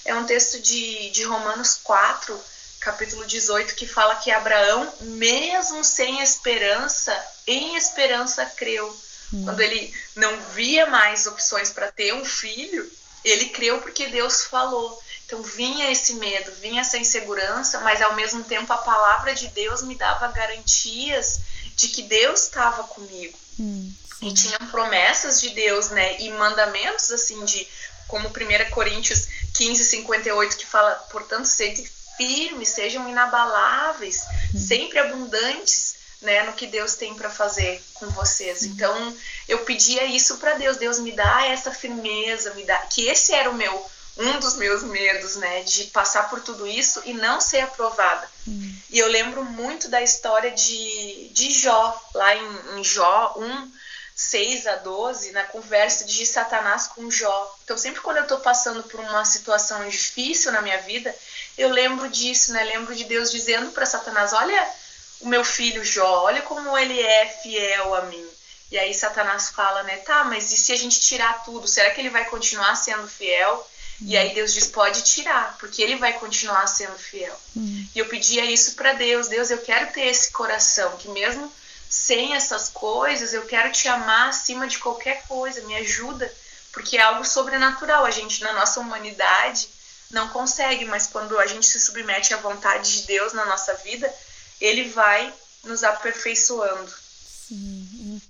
[0.08, 2.40] é um texto de, de Romanos 4,
[2.80, 7.14] capítulo 18, que fala que Abraão, mesmo sem esperança,
[7.46, 8.88] em esperança creu.
[9.34, 9.44] Hum.
[9.44, 12.90] Quando ele não via mais opções para ter um filho,
[13.24, 14.98] ele creu porque Deus falou.
[15.26, 19.82] Então vinha esse medo, vinha essa insegurança, mas ao mesmo tempo a palavra de Deus
[19.82, 21.42] me dava garantias
[21.76, 23.38] de que Deus estava comigo.
[23.60, 26.22] Hum, e tinha promessas de Deus, né?
[26.22, 27.68] E mandamentos assim de
[28.08, 31.86] como 1 Coríntios 15, 58, que fala, portanto, sejam
[32.18, 34.60] firmes, sejam inabaláveis, hum.
[34.60, 38.64] sempre abundantes né, no que Deus tem para fazer com vocês.
[38.64, 39.16] Então,
[39.48, 43.50] eu pedia isso para Deus, Deus me dá essa firmeza, me dá que esse era
[43.50, 43.86] o meu
[44.20, 48.28] um dos meus medos, né, de passar por tudo isso e não ser aprovada.
[48.48, 48.76] Hum.
[48.90, 53.72] E eu lembro muito da história de, de Jó, lá em, em Jó 1,
[54.18, 57.56] 6 a 12, na conversa de Satanás com Jó.
[57.64, 61.16] Então, sempre quando eu estou passando por uma situação difícil na minha vida,
[61.56, 62.64] eu lembro disso, né?
[62.64, 64.74] Lembro de Deus dizendo para Satanás: Olha
[65.22, 68.28] o meu filho Jó, olha como ele é fiel a mim.
[68.72, 69.98] E aí Satanás fala, né?
[69.98, 71.68] Tá, mas e se a gente tirar tudo?
[71.68, 73.70] Será que ele vai continuar sendo fiel?
[74.02, 77.40] E aí Deus diz: pode tirar, porque ele vai continuar sendo fiel.
[77.56, 77.88] Uhum.
[77.94, 81.52] E eu pedia isso para Deus: Deus, eu quero ter esse coração, que mesmo
[81.98, 86.32] sem essas coisas, eu quero te amar acima de qualquer coisa, me ajuda,
[86.72, 88.06] porque é algo sobrenatural.
[88.06, 89.68] A gente, na nossa humanidade,
[90.12, 94.14] não consegue, mas quando a gente se submete à vontade de Deus na nossa vida,
[94.62, 95.34] ele vai
[95.64, 96.92] nos aperfeiçoando.
[96.92, 98.22] Sim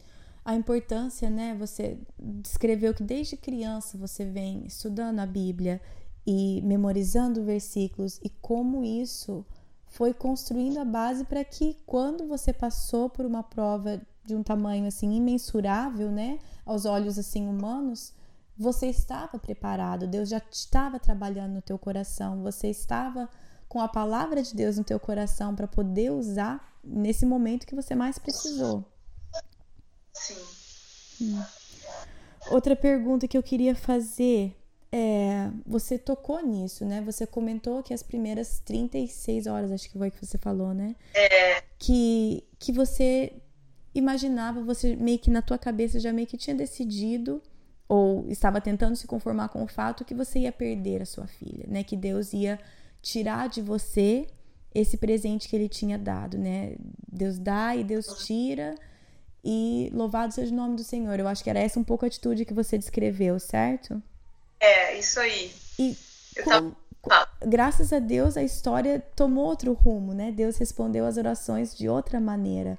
[0.48, 1.54] a importância, né?
[1.60, 5.82] Você descreveu que desde criança você vem estudando a Bíblia
[6.26, 9.46] e memorizando versículos e como isso
[9.88, 14.86] foi construindo a base para que quando você passou por uma prova de um tamanho
[14.86, 18.14] assim imensurável, né, aos olhos assim humanos,
[18.58, 23.30] você estava preparado, Deus já estava trabalhando no teu coração, você estava
[23.70, 27.96] com a palavra de Deus no teu coração para poder usar nesse momento que você
[27.96, 28.84] mais precisou.
[30.14, 30.36] Sim.
[31.22, 31.44] Hum.
[32.50, 34.56] Outra pergunta que eu queria fazer
[34.92, 37.02] é: você tocou nisso, né?
[37.02, 40.96] Você comentou que as primeiras 36 horas, acho que foi que você falou, né?
[41.14, 41.62] É.
[41.78, 43.34] Que, que você
[43.94, 47.42] imaginava, você meio que na tua cabeça já meio que tinha decidido
[47.88, 51.66] ou estava tentando se conformar com o fato que você ia perder a sua filha,
[51.68, 51.84] né?
[51.84, 52.60] Que Deus ia
[53.02, 54.28] tirar de você
[54.74, 56.76] esse presente que ele tinha dado, né?
[57.12, 58.76] Deus dá e Deus tira
[59.44, 61.20] e louvado seja o nome do Senhor.
[61.20, 64.02] Eu acho que era essa um pouco a atitude que você descreveu, certo?
[64.60, 65.52] É, isso aí.
[65.80, 65.96] E
[66.44, 67.10] com, com,
[67.48, 70.32] graças a Deus a história tomou outro rumo, né?
[70.32, 72.78] Deus respondeu às orações de outra maneira.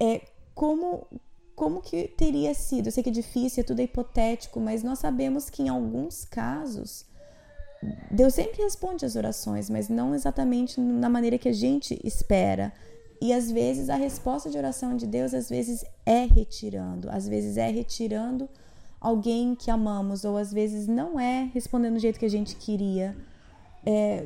[0.00, 0.20] É
[0.54, 1.06] como
[1.54, 2.88] como que teria sido?
[2.88, 6.24] Eu sei que é difícil, é tudo é hipotético, mas nós sabemos que em alguns
[6.24, 7.06] casos
[8.10, 12.72] Deus sempre responde às orações, mas não exatamente na maneira que a gente espera.
[13.20, 17.56] E às vezes a resposta de oração de Deus às vezes é retirando, às vezes
[17.56, 18.48] é retirando
[19.04, 23.14] alguém que amamos, ou às vezes não é respondendo do jeito que a gente queria.
[23.84, 24.24] É,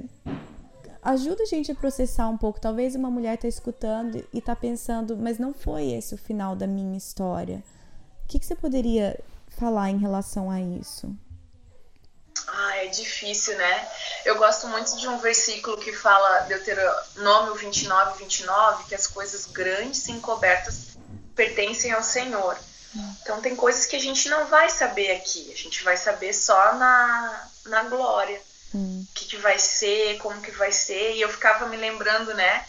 [1.03, 2.61] ajuda a gente a processar um pouco.
[2.61, 6.65] Talvez uma mulher está escutando e está pensando, mas não foi esse o final da
[6.65, 7.61] minha história.
[8.25, 11.13] O que, que você poderia falar em relação a isso?
[12.47, 13.89] Ah, é difícil, né?
[14.25, 20.07] Eu gosto muito de um versículo que fala, Deuteronômio 29, 29, que as coisas grandes
[20.07, 20.97] e encobertas
[21.35, 22.57] pertencem ao Senhor.
[23.23, 26.75] Então tem coisas que a gente não vai saber aqui, a gente vai saber só
[26.75, 28.41] na, na glória.
[28.75, 29.05] Hum.
[29.09, 31.15] O que, que vai ser, como que vai ser.
[31.15, 32.67] E eu ficava me lembrando, né?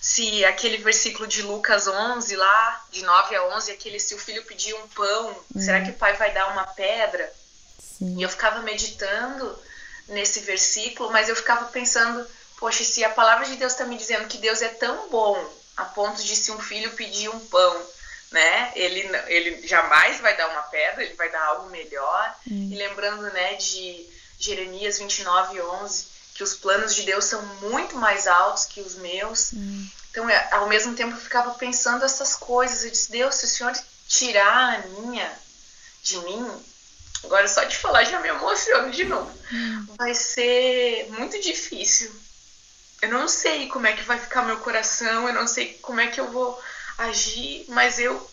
[0.00, 4.44] Se aquele versículo de Lucas 11 lá, de 9 a 11, aquele se o filho
[4.44, 5.60] pedir um pão, hum.
[5.60, 7.32] será que o pai vai dar uma pedra?
[7.98, 8.16] Sim.
[8.18, 9.58] E eu ficava meditando
[10.08, 12.26] nesse versículo, mas eu ficava pensando,
[12.58, 15.84] poxa, se a palavra de Deus está me dizendo que Deus é tão bom a
[15.84, 17.86] ponto de se um filho pedir um pão,
[18.30, 22.36] né, ele, ele jamais vai dar uma pedra, ele vai dar algo melhor.
[22.50, 22.68] Hum.
[22.70, 24.06] E lembrando, né, de
[24.38, 29.52] Jeremias 29, 11, que os planos de Deus são muito mais altos que os meus.
[29.52, 29.88] Hum.
[30.10, 32.84] Então, é, ao mesmo tempo, eu ficava pensando essas coisas.
[32.84, 33.72] Eu disse, Deus, se o Senhor
[34.06, 35.30] tirar a minha
[36.02, 36.64] de mim,
[37.24, 39.30] Agora só de falar já me emociono de novo.
[39.52, 39.86] Hum.
[39.96, 42.10] Vai ser muito difícil.
[43.02, 46.08] Eu não sei como é que vai ficar meu coração, eu não sei como é
[46.08, 46.60] que eu vou
[46.98, 48.30] agir, mas eu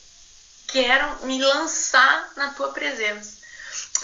[0.67, 3.45] quero me lançar na tua presença.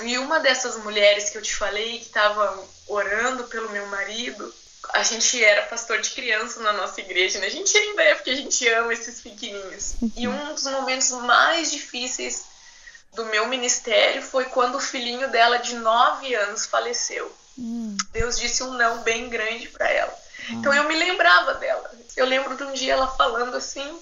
[0.03, 4.53] E uma dessas mulheres que eu te falei que estava orando pelo meu marido,
[4.93, 7.47] a gente era pastor de criança na nossa igreja, né?
[7.47, 9.95] A gente ainda é porque a gente ama esses pequenininhos.
[10.15, 12.45] E um dos momentos mais difíceis
[13.13, 17.31] do meu ministério foi quando o filhinho dela de 9 anos faleceu.
[17.57, 17.97] Hum.
[18.11, 20.13] Deus disse um não bem grande para ela.
[20.49, 20.59] Hum.
[20.59, 21.91] Então eu me lembrava dela.
[22.15, 23.99] Eu lembro de um dia ela falando assim.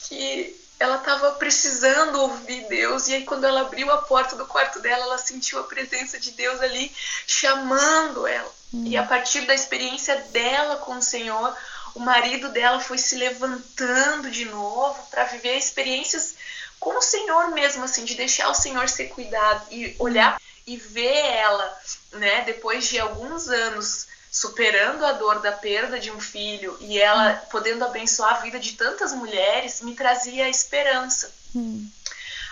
[0.00, 4.80] Que ela estava precisando ouvir Deus e aí quando ela abriu a porta do quarto
[4.80, 6.90] dela, ela sentiu a presença de Deus ali
[7.26, 8.52] chamando ela.
[8.72, 8.84] Hum.
[8.86, 11.56] E a partir da experiência dela com o Senhor,
[11.94, 16.34] o marido dela foi se levantando de novo para viver experiências
[16.80, 21.24] com o Senhor mesmo, assim, de deixar o Senhor ser cuidado e olhar e ver
[21.24, 21.78] ela,
[22.12, 27.30] né, depois de alguns anos superando a dor da perda de um filho e ela
[27.34, 27.46] hum.
[27.52, 31.32] podendo abençoar a vida de tantas mulheres, me trazia esperança.
[31.54, 31.88] Hum.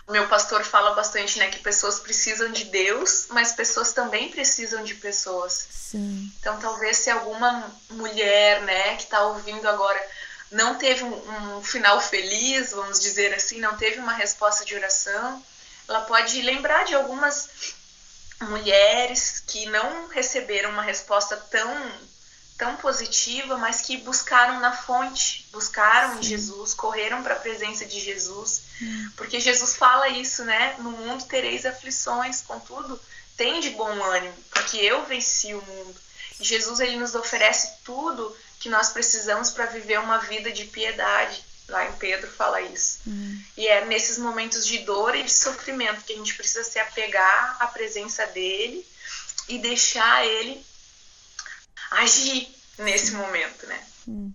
[0.07, 4.85] O meu pastor fala bastante, né, que pessoas precisam de Deus, mas pessoas também precisam
[4.85, 5.67] de pessoas.
[5.73, 6.33] Sim.
[6.39, 10.01] Então, talvez se alguma mulher, né, que está ouvindo agora
[10.53, 15.43] não teve um, um, final feliz, vamos dizer assim, não teve uma resposta de oração,
[15.89, 17.49] ela pode lembrar de algumas
[18.43, 21.93] mulheres que não receberam uma resposta tão
[22.63, 26.19] tão positiva, mas que buscaram na fonte, buscaram Sim.
[26.21, 29.11] em Jesus, correram para a presença de Jesus, hum.
[29.17, 30.77] porque Jesus fala isso, né?
[30.79, 33.01] No mundo tereis aflições, contudo,
[33.37, 36.01] tem de bom ânimo, porque eu venci o mundo.
[36.39, 41.45] E Jesus ele nos oferece tudo que nós precisamos para viver uma vida de piedade.
[41.73, 43.01] Lá em Pedro fala isso.
[43.07, 43.43] Hum.
[43.57, 47.57] E é nesses momentos de dor e de sofrimento que a gente precisa se apegar
[47.59, 48.87] à presença dele
[49.49, 50.63] e deixar ele
[51.91, 53.83] agir nesse momento, né?
[54.07, 54.33] Hum.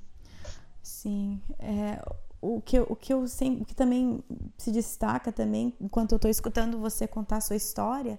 [0.81, 1.39] Sim.
[1.59, 2.01] É,
[2.41, 4.23] o, que, o, que eu sempre, o que também
[4.57, 8.17] se destaca também, enquanto eu estou escutando você contar a sua história,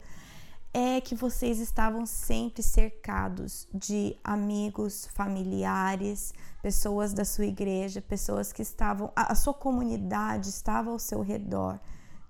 [0.72, 8.62] é que vocês estavam sempre cercados de amigos, familiares, pessoas da sua igreja, pessoas que
[8.62, 11.80] estavam, a, sua comunidade estava ao seu redor,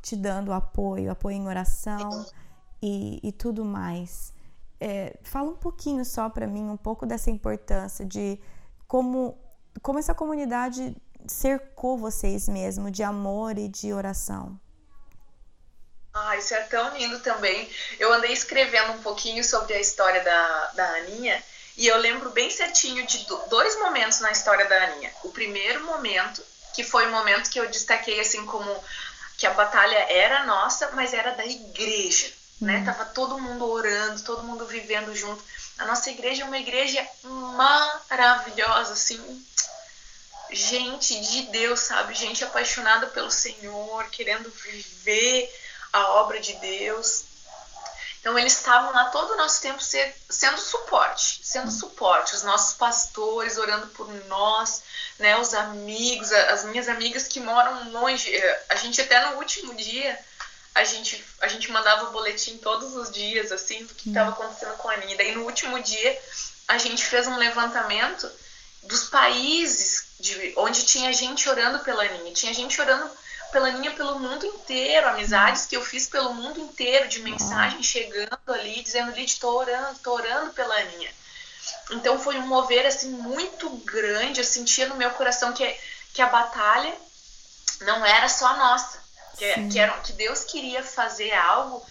[0.01, 2.27] te dando apoio, apoio em oração
[2.81, 4.33] e, e tudo mais.
[4.81, 8.39] É, fala um pouquinho só para mim, um pouco dessa importância de
[8.87, 9.37] como,
[9.83, 14.59] como essa comunidade cercou vocês mesmo de amor e de oração.
[16.15, 17.71] Ah, isso é tão lindo também.
[17.99, 21.43] Eu andei escrevendo um pouquinho sobre a história da, da Aninha
[21.77, 25.13] e eu lembro bem certinho de dois momentos na história da Aninha.
[25.23, 26.43] O primeiro momento,
[26.75, 28.85] que foi o momento que eu destaquei assim como
[29.37, 32.79] que a batalha era nossa, mas era da igreja né?
[32.79, 32.85] Uhum.
[32.85, 35.43] Tava todo mundo orando, todo mundo vivendo junto.
[35.79, 37.07] A nossa igreja é uma igreja
[38.11, 39.47] maravilhosa, assim,
[40.51, 42.15] gente de Deus, sabe?
[42.15, 45.53] Gente apaixonada pelo Senhor, querendo viver
[45.93, 47.25] a obra de Deus.
[48.21, 52.75] Então eles estavam lá todo o nosso tempo ser, sendo suporte, sendo suporte, os nossos
[52.75, 54.83] pastores orando por nós,
[55.19, 58.31] né, os amigos, as minhas amigas que moram longe.
[58.69, 60.19] A gente até no último dia
[60.75, 64.33] a gente, a gente mandava boletim todos os dias, assim, do que estava hum.
[64.33, 65.17] acontecendo com a Aninha.
[65.17, 66.21] Daí no último dia
[66.69, 68.31] a gente fez um levantamento
[68.85, 72.33] dos países de, onde tinha gente orando pela Aninha.
[72.33, 73.11] Tinha gente orando
[73.51, 78.39] pela Aninha pelo mundo inteiro, amizades que eu fiz pelo mundo inteiro, de mensagem chegando
[78.49, 81.11] ali, dizendo, Lid, tô orando, tô orando pela Aninha.
[81.91, 85.77] Então foi um mover, assim, muito grande, eu sentia no meu coração que,
[86.13, 86.95] que a batalha
[87.83, 88.99] não era só nossa,
[89.37, 91.85] que, que, era, que Deus queria fazer algo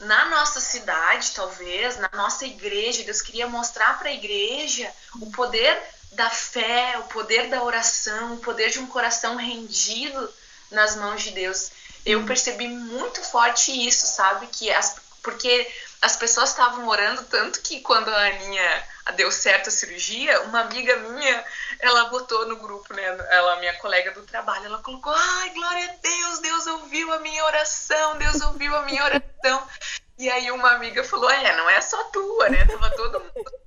[0.00, 3.02] na nossa cidade, talvez, na nossa igreja.
[3.02, 5.80] Deus queria mostrar para a igreja o poder
[6.12, 10.32] da fé, o poder da oração, o poder de um coração rendido
[10.70, 11.70] nas mãos de Deus.
[12.04, 14.46] Eu percebi muito forte isso, sabe?
[14.46, 19.72] Que as, porque as pessoas estavam orando tanto que quando a Aninha deu certo a
[19.72, 21.44] cirurgia, uma amiga minha,
[21.80, 25.96] ela botou no grupo, né, ela minha colega do trabalho, ela colocou: "Ai, glória a
[26.02, 29.66] Deus, Deus ouviu a minha oração, Deus ouviu a minha oração".
[30.18, 32.64] E aí uma amiga falou: "É, não é só tua, né?
[32.66, 33.58] Tava todo mundo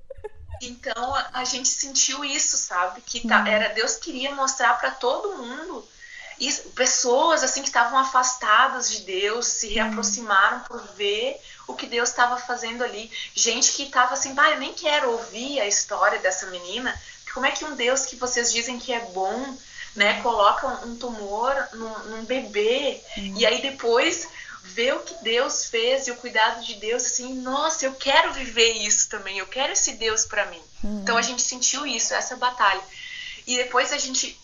[0.61, 3.01] então a, gente sentiu isso, sabe?
[3.01, 5.87] Que tá, era Deus queria mostrar para todo mundo
[6.41, 12.09] e pessoas assim que estavam afastadas de Deus se reaproximaram por ver o que Deus
[12.09, 13.11] estava fazendo ali.
[13.35, 16.99] Gente que estava assim, ah, eu nem quero ouvir a história dessa menina.
[17.31, 19.55] Como é que um Deus que vocês dizem que é bom,
[19.95, 23.35] né, coloca um tumor num, num bebê uhum.
[23.37, 24.27] e aí depois
[24.63, 28.77] vê o que Deus fez e o cuidado de Deus, assim, nossa, eu quero viver
[28.77, 30.61] isso também, eu quero esse Deus para mim.
[30.83, 32.81] Então a gente sentiu isso, essa batalha.
[33.45, 34.40] E depois a gente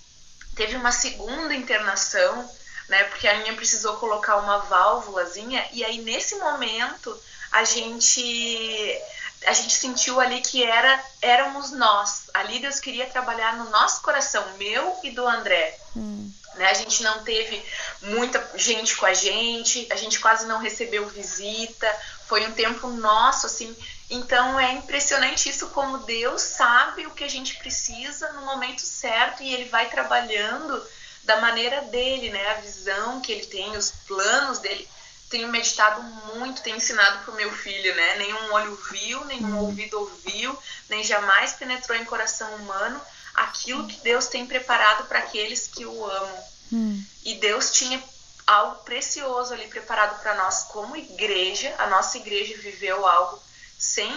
[0.57, 2.49] teve uma segunda internação
[2.87, 3.03] né?
[3.05, 7.17] Porque a minha precisou colocar uma válvulazinha e aí nesse momento
[7.51, 9.01] a gente
[9.45, 12.29] a gente sentiu ali que era éramos nós.
[12.33, 15.77] Ali Deus queria trabalhar no nosso coração, meu e do André.
[15.95, 16.31] Hum.
[16.55, 16.65] Né?
[16.65, 17.63] A gente não teve
[18.01, 21.87] muita gente com a gente, a gente quase não recebeu visita.
[22.25, 23.75] Foi um tempo nosso, assim.
[24.09, 29.43] Então é impressionante isso como Deus sabe o que a gente precisa no momento certo
[29.43, 30.81] e Ele vai trabalhando
[31.27, 32.51] da maneira dele, né?
[32.51, 34.87] A visão que ele tem, os planos dele.
[35.29, 38.15] Tenho meditado muito, tenho ensinado para o meu filho, né?
[38.15, 39.65] Nenhum olho viu, nenhum uhum.
[39.65, 40.57] ouvido ouviu,
[40.89, 42.99] nem jamais penetrou em coração humano
[43.35, 46.43] aquilo que Deus tem preparado para aqueles que o amam.
[46.71, 47.05] Uhum.
[47.25, 48.01] E Deus tinha
[48.47, 51.75] algo precioso ali preparado para nós como igreja.
[51.77, 53.37] A nossa igreja viveu algo
[53.77, 54.11] sem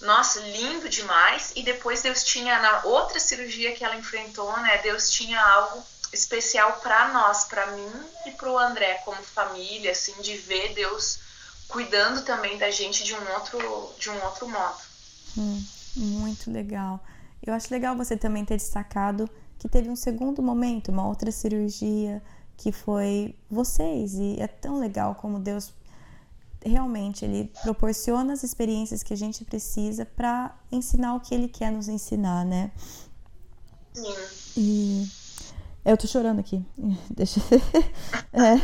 [0.00, 1.52] nossa, lindo demais.
[1.56, 4.78] E depois Deus tinha, na outra cirurgia que ela enfrentou, né?
[4.78, 7.92] Deus tinha algo especial para nós, para mim
[8.26, 11.18] e para o André, como família, assim, de ver Deus
[11.68, 14.78] cuidando também da gente de um outro, de um outro modo.
[15.36, 15.64] Hum,
[15.96, 17.00] muito legal.
[17.44, 22.22] Eu acho legal você também ter destacado que teve um segundo momento, uma outra cirurgia,
[22.56, 24.14] que foi vocês.
[24.14, 25.72] E é tão legal como Deus
[26.64, 31.70] realmente ele proporciona as experiências que a gente precisa para ensinar o que ele quer
[31.70, 32.70] nos ensinar, né?
[33.92, 34.14] Sim.
[34.56, 35.08] E
[35.84, 36.64] eu tô chorando aqui.
[37.10, 37.40] Deixa.
[38.32, 38.54] é.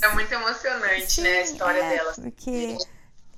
[0.00, 2.12] é muito emocionante, Sim, né, a história é, dela.
[2.14, 2.78] Porque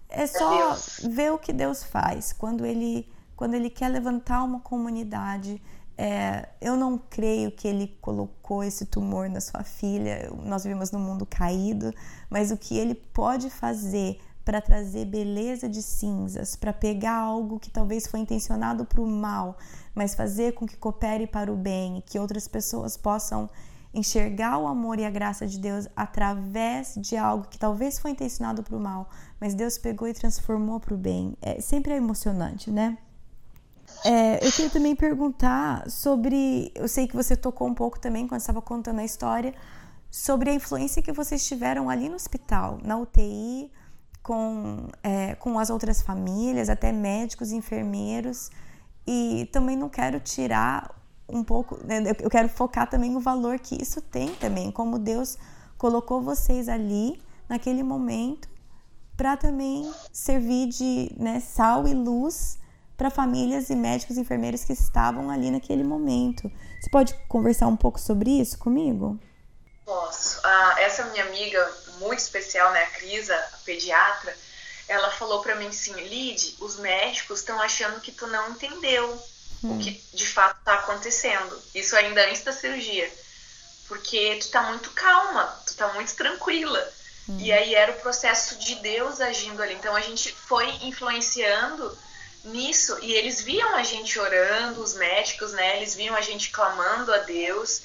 [0.08, 5.60] é só ver o que Deus faz quando ele quando ele quer levantar uma comunidade
[5.96, 10.30] é, eu não creio que ele colocou esse tumor na sua filha.
[10.44, 11.92] Nós vivemos num mundo caído,
[12.28, 17.70] mas o que ele pode fazer para trazer beleza de cinzas, para pegar algo que
[17.70, 19.56] talvez foi intencionado para o mal,
[19.94, 23.48] mas fazer com que coopere para o bem, que outras pessoas possam
[23.94, 28.62] enxergar o amor e a graça de Deus através de algo que talvez foi intencionado
[28.62, 29.08] para o mal,
[29.40, 31.36] mas Deus pegou e transformou para o bem.
[31.40, 32.98] É, sempre é emocionante, né?
[34.04, 36.70] É, eu queria também perguntar sobre.
[36.74, 39.54] Eu sei que você tocou um pouco também quando estava contando a história,
[40.10, 43.72] sobre a influência que vocês tiveram ali no hospital, na UTI,
[44.22, 48.50] com, é, com as outras famílias, até médicos, enfermeiros.
[49.06, 50.94] E também não quero tirar
[51.26, 55.38] um pouco, né, eu quero focar também no valor que isso tem também, como Deus
[55.78, 58.48] colocou vocês ali naquele momento
[59.16, 62.58] para também servir de né, sal e luz
[62.96, 66.50] para famílias e médicos e enfermeiros que estavam ali naquele momento.
[66.80, 69.18] Você pode conversar um pouco sobre isso comigo?
[69.84, 70.40] Posso.
[70.44, 74.34] Ah, essa minha amiga muito especial, né, a Crisa, a pediatra,
[74.88, 79.10] ela falou para mim assim, Lid, os médicos estão achando que tu não entendeu
[79.62, 79.76] hum.
[79.76, 81.60] o que de fato está acontecendo.
[81.74, 83.10] Isso ainda antes da cirurgia.
[83.88, 86.92] Porque tu tá muito calma, tu tá muito tranquila.
[87.28, 87.38] Hum.
[87.38, 89.74] E aí era o processo de Deus agindo ali.
[89.74, 91.96] Então a gente foi influenciando
[92.44, 95.78] nisso e eles viam a gente orando, os médicos, né?
[95.78, 97.82] Eles viam a gente clamando a Deus.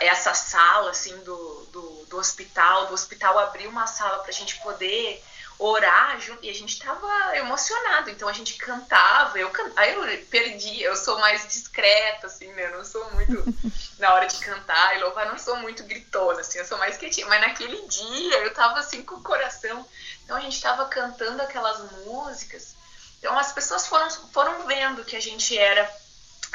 [0.00, 4.56] Essa sala, assim, do, do, do hospital, do hospital abriu uma sala para a gente
[4.60, 5.22] poder
[5.58, 9.70] orar junto, e a gente tava emocionado, então a gente cantava, eu can...
[9.76, 13.44] aí eu perdi, eu sou mais discreta, assim, né, eu não sou muito,
[13.98, 17.26] na hora de cantar e louvar, não sou muito gritona, assim, eu sou mais quietinha,
[17.28, 19.86] mas naquele dia eu tava assim com o coração,
[20.24, 22.74] então a gente tava cantando aquelas músicas,
[23.24, 25.90] então as pessoas foram, foram vendo que a gente era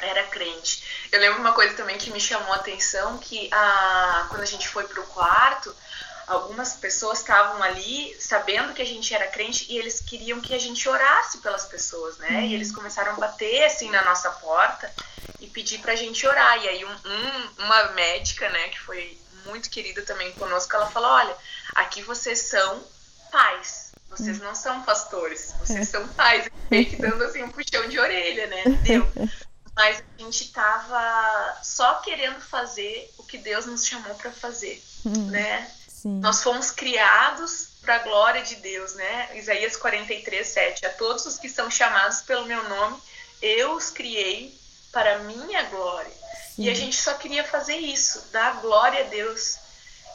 [0.02, 1.10] era crente.
[1.12, 4.66] Eu lembro uma coisa também que me chamou a atenção, que a, quando a gente
[4.70, 5.76] foi pro quarto,
[6.28, 10.60] algumas pessoas estavam ali sabendo que a gente era crente e eles queriam que a
[10.60, 12.30] gente orasse pelas pessoas, né?
[12.30, 12.42] Uhum.
[12.42, 14.90] E eles começaram a bater assim na nossa porta
[15.40, 16.64] e pedir pra gente orar.
[16.64, 21.10] E aí um, um, uma médica, né, que foi muito querida também conosco, ela falou:
[21.10, 21.36] olha,
[21.76, 22.88] aqui vocês são
[23.32, 28.00] pais vocês não são pastores, vocês são pais, meio que dando assim um puxão de
[28.00, 28.64] orelha, né?
[28.84, 29.08] Deu.
[29.76, 35.28] Mas a gente tava só querendo fazer o que Deus nos chamou para fazer, hum,
[35.28, 35.72] né?
[35.88, 36.20] Sim.
[36.20, 39.38] Nós fomos criados para a glória de Deus, né?
[39.38, 40.86] Isaías 43, 7.
[40.86, 42.98] A todos os que são chamados pelo meu nome,
[43.42, 44.58] eu os criei
[44.92, 46.12] para a minha glória.
[46.56, 46.64] Sim.
[46.64, 49.58] E a gente só queria fazer isso, dar glória a Deus.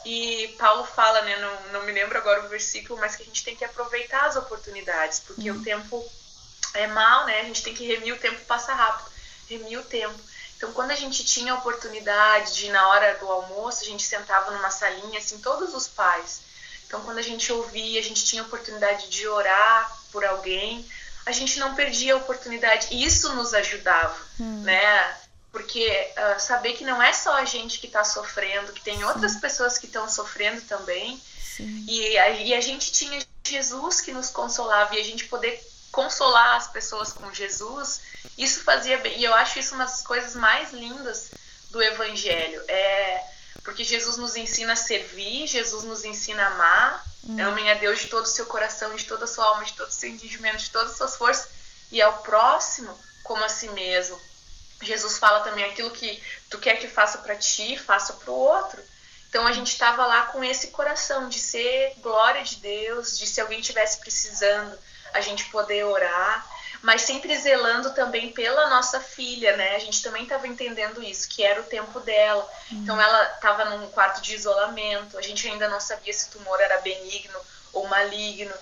[0.05, 3.43] E Paulo fala, né, não, não me lembro agora o versículo, mas que a gente
[3.43, 5.57] tem que aproveitar as oportunidades, porque uhum.
[5.57, 6.11] o tempo
[6.75, 7.41] é mal, né?
[7.41, 9.09] A gente tem que remir o tempo passa rápido,
[9.49, 10.15] remir o tempo.
[10.57, 14.51] Então, quando a gente tinha a oportunidade de, na hora do almoço, a gente sentava
[14.51, 16.41] numa salinha, assim, todos os pais.
[16.87, 20.87] Então, quando a gente ouvia, a gente tinha a oportunidade de orar por alguém,
[21.25, 22.87] a gente não perdia a oportunidade.
[22.91, 24.61] E isso nos ajudava, hum.
[24.61, 25.17] né?
[25.55, 29.05] Porque uh, saber que não é só a gente que está sofrendo, que tem Sim.
[29.05, 31.17] outras pessoas que estão sofrendo também.
[31.87, 36.57] E a, e a gente tinha Jesus que nos consolava e a gente poder consolar
[36.57, 38.01] as pessoas com Jesus,
[38.37, 39.17] isso fazia bem.
[39.17, 41.31] E eu acho isso uma das coisas mais lindas
[41.71, 42.61] do Evangelho.
[42.67, 43.23] É
[43.63, 47.05] porque Jesus nos ensina a servir, Jesus nos ensina a amar.
[47.23, 47.41] Hum.
[47.47, 49.87] Amem a Deus de todo o seu coração, de toda a sua alma, de todo
[49.87, 51.47] o seu entendimento, de todas as suas forças,
[51.93, 52.93] e ao próximo
[53.23, 54.19] como a si mesmo.
[54.81, 58.81] Jesus fala também aquilo que tu quer que faça para ti, faça para o outro.
[59.29, 63.41] Então a gente estava lá com esse coração de ser glória de Deus, de se
[63.41, 64.77] alguém tivesse precisando,
[65.13, 66.45] a gente poder orar,
[66.81, 69.75] mas sempre zelando também pela nossa filha, né?
[69.75, 72.49] A gente também estava entendendo isso, que era o tempo dela.
[72.71, 76.59] Então ela estava num quarto de isolamento, a gente ainda não sabia se o tumor
[76.61, 77.39] era benigno
[77.73, 78.53] ou maligno.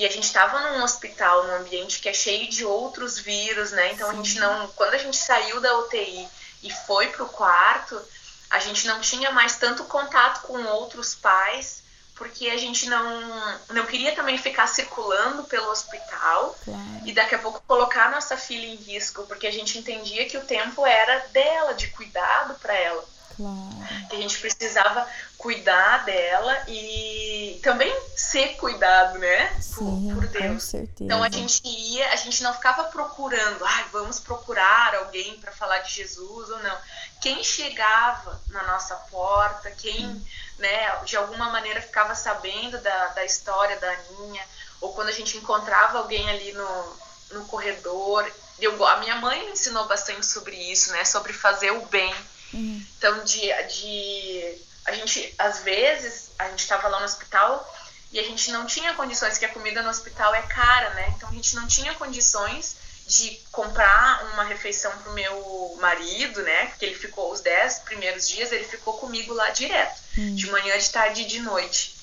[0.00, 3.92] E a gente estava num hospital, num ambiente que é cheio de outros vírus, né?
[3.92, 4.14] Então Sim.
[4.14, 6.26] a gente não, quando a gente saiu da UTI
[6.62, 8.00] e foi pro quarto,
[8.48, 11.82] a gente não tinha mais tanto contato com outros pais,
[12.14, 17.02] porque a gente não, não queria também ficar circulando pelo hospital claro.
[17.04, 20.38] e daqui a pouco colocar a nossa filha em risco, porque a gente entendia que
[20.38, 23.04] o tempo era dela, de cuidado para ela.
[23.36, 24.08] Claro.
[24.08, 25.06] Que a gente precisava
[25.38, 29.56] cuidar dela e também ser cuidado, né?
[29.60, 30.52] Sim, por, por Deus.
[30.52, 31.04] Com certeza.
[31.04, 35.78] Então a gente ia, a gente não ficava procurando, ah, vamos procurar alguém para falar
[35.78, 36.76] de Jesus ou não.
[37.20, 40.24] Quem chegava na nossa porta, quem, hum.
[40.58, 44.42] né, de alguma maneira ficava sabendo da, da história da Aninha,
[44.80, 46.96] ou quando a gente encontrava alguém ali no,
[47.32, 48.30] no corredor.
[48.58, 51.04] Eu, a minha mãe me ensinou bastante sobre isso, né?
[51.04, 52.14] Sobre fazer o bem
[52.52, 52.84] Uhum.
[52.98, 54.58] Então, de, de.
[54.84, 57.76] A gente, às vezes, a gente estava lá no hospital
[58.12, 61.12] e a gente não tinha condições, que a comida no hospital é cara, né?
[61.16, 62.76] Então, a gente não tinha condições
[63.06, 66.66] de comprar uma refeição pro meu marido, né?
[66.66, 70.34] Porque ele ficou os dez primeiros dias, ele ficou comigo lá direto, uhum.
[70.34, 71.96] de manhã, de tarde e de noite.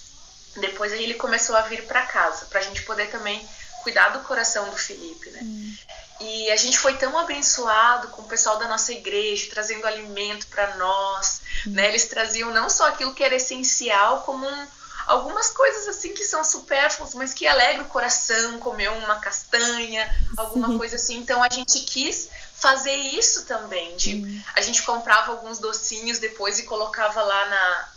[0.58, 3.48] Depois aí ele começou a vir para casa, pra gente poder também
[3.84, 5.40] cuidar do coração do Felipe, né?
[5.42, 5.78] Uhum.
[6.20, 10.76] E a gente foi tão abençoado com o pessoal da nossa igreja, trazendo alimento para
[10.76, 11.42] nós.
[11.66, 11.74] Uhum.
[11.74, 11.90] Né?
[11.90, 14.68] Eles traziam não só aquilo que era essencial, como um,
[15.06, 20.68] algumas coisas assim que são supérfluas, mas que alegra o coração, comer uma castanha, alguma
[20.70, 20.78] Sim.
[20.78, 21.18] coisa assim.
[21.18, 23.96] Então a gente quis fazer isso também.
[23.96, 24.44] De, uhum.
[24.56, 27.90] A gente comprava alguns docinhos depois e colocava lá na,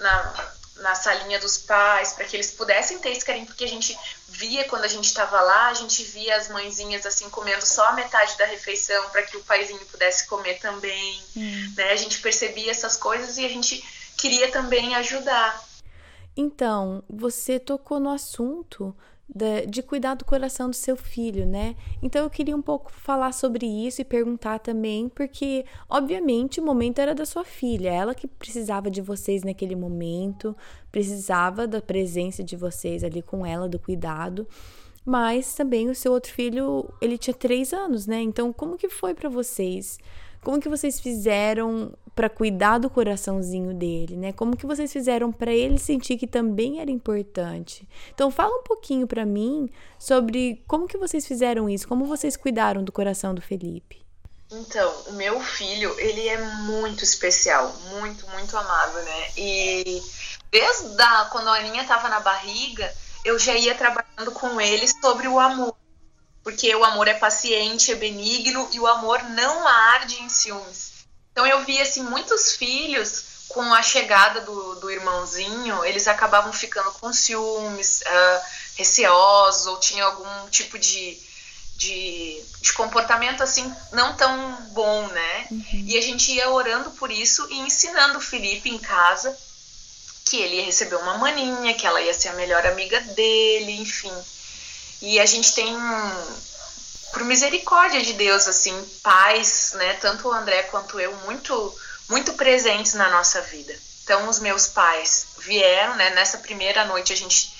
[0.00, 3.96] na na salinha dos pais, para que eles pudessem ter esse carinho, porque a gente
[4.28, 7.92] via quando a gente estava lá, a gente via as mãezinhas assim comendo só a
[7.92, 11.74] metade da refeição para que o paizinho pudesse comer também, hum.
[11.76, 11.92] né?
[11.92, 13.84] A gente percebia essas coisas e a gente
[14.16, 15.64] queria também ajudar.
[16.36, 18.96] Então, você tocou no assunto
[19.32, 21.76] de, de cuidar do coração do seu filho, né?
[22.02, 26.98] Então eu queria um pouco falar sobre isso e perguntar também, porque obviamente o momento
[26.98, 30.56] era da sua filha, ela que precisava de vocês naquele momento,
[30.90, 34.46] precisava da presença de vocês ali com ela, do cuidado.
[35.04, 38.20] Mas também o seu outro filho, ele tinha três anos, né?
[38.20, 39.98] Então, como que foi para vocês?
[40.42, 44.32] Como que vocês fizeram para cuidar do coraçãozinho dele, né?
[44.32, 47.88] Como que vocês fizeram para ele sentir que também era importante?
[48.14, 52.82] Então fala um pouquinho para mim sobre como que vocês fizeram isso, como vocês cuidaram
[52.82, 54.00] do coração do Felipe.
[54.52, 59.30] Então, o meu filho, ele é muito especial, muito, muito amado, né?
[59.36, 60.02] E
[60.50, 62.92] desde a, quando a Aninha estava na barriga,
[63.24, 65.76] eu já ia trabalhando com ele sobre o amor
[66.42, 70.99] porque o amor é paciente, é benigno e o amor não arde em ciúmes.
[71.40, 76.92] Então eu vi assim muitos filhos com a chegada do, do irmãozinho, eles acabavam ficando
[76.92, 78.40] com ciúmes, uh,
[78.76, 81.18] receosos ou tinham algum tipo de,
[81.76, 85.46] de, de, comportamento assim não tão bom, né?
[85.50, 85.84] Uhum.
[85.86, 89.34] E a gente ia orando por isso e ensinando o Felipe em casa
[90.26, 94.12] que ele ia receber uma maninha, que ela ia ser a melhor amiga dele, enfim.
[95.00, 95.74] E a gente tem,
[97.12, 102.94] por misericórdia de Deus, assim, pais, né, tanto o André quanto eu, muito, muito presentes
[102.94, 103.74] na nossa vida.
[104.04, 107.52] Então, os meus pais vieram, né, nessa primeira noite a gente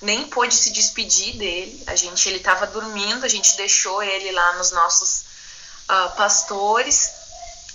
[0.00, 1.82] nem pôde se despedir dele.
[1.86, 5.24] A gente, ele estava dormindo, a gente deixou ele lá nos nossos
[5.90, 7.10] uh, pastores.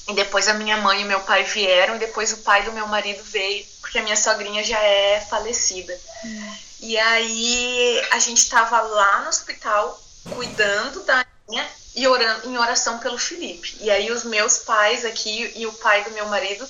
[0.07, 2.87] E depois a minha mãe e meu pai vieram, e depois o pai do meu
[2.87, 5.97] marido veio, porque a minha sogrinha já é falecida.
[6.25, 6.55] Hum.
[6.79, 12.99] E aí a gente estava lá no hospital cuidando da minha e orando em oração
[12.99, 13.77] pelo Felipe.
[13.81, 16.67] E aí os meus pais aqui e o pai do meu marido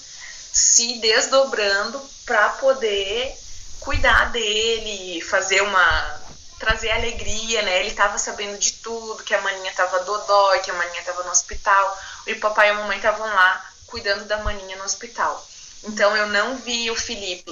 [0.51, 3.35] se desdobrando para poder
[3.79, 6.21] cuidar dele, fazer uma
[6.59, 7.79] trazer alegria, né?
[7.79, 11.31] Ele estava sabendo de tudo, que a maninha estava dodói, que a maninha estava no
[11.31, 15.43] hospital, e o papai e a mamãe estavam lá cuidando da maninha no hospital.
[15.83, 17.51] Então eu não vi o Felipe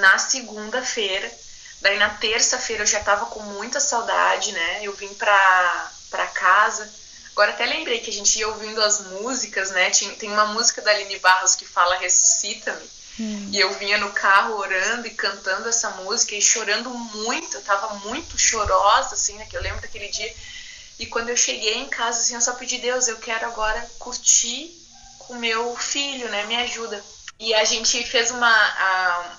[0.00, 1.32] na segunda-feira,
[1.80, 4.80] Daí na terça-feira eu já tava com muita saudade, né?
[4.82, 6.90] Eu vim pra, pra casa.
[7.32, 9.90] Agora até lembrei que a gente ia ouvindo as músicas, né?
[9.90, 12.88] Tem, tem uma música da Aline Barros que fala Ressuscita-me.
[13.18, 13.50] Hum.
[13.52, 17.56] E eu vinha no carro orando e cantando essa música e chorando muito.
[17.56, 19.46] Eu tava muito chorosa, assim, né?
[19.46, 20.34] Que eu lembro daquele dia.
[20.98, 24.74] E quando eu cheguei em casa, assim, eu só pedi, Deus, eu quero agora curtir
[25.18, 26.44] com meu filho, né?
[26.46, 27.02] Me ajuda.
[27.38, 28.50] E a gente fez uma.
[28.50, 29.36] A,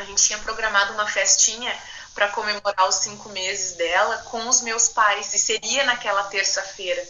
[0.00, 1.76] a gente tinha programado uma festinha
[2.14, 7.06] para comemorar os cinco meses dela com os meus pais, e seria naquela terça-feira.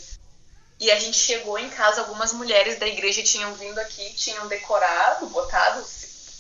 [0.78, 5.26] E a gente chegou em casa, algumas mulheres da igreja tinham vindo aqui, tinham decorado,
[5.26, 5.84] botado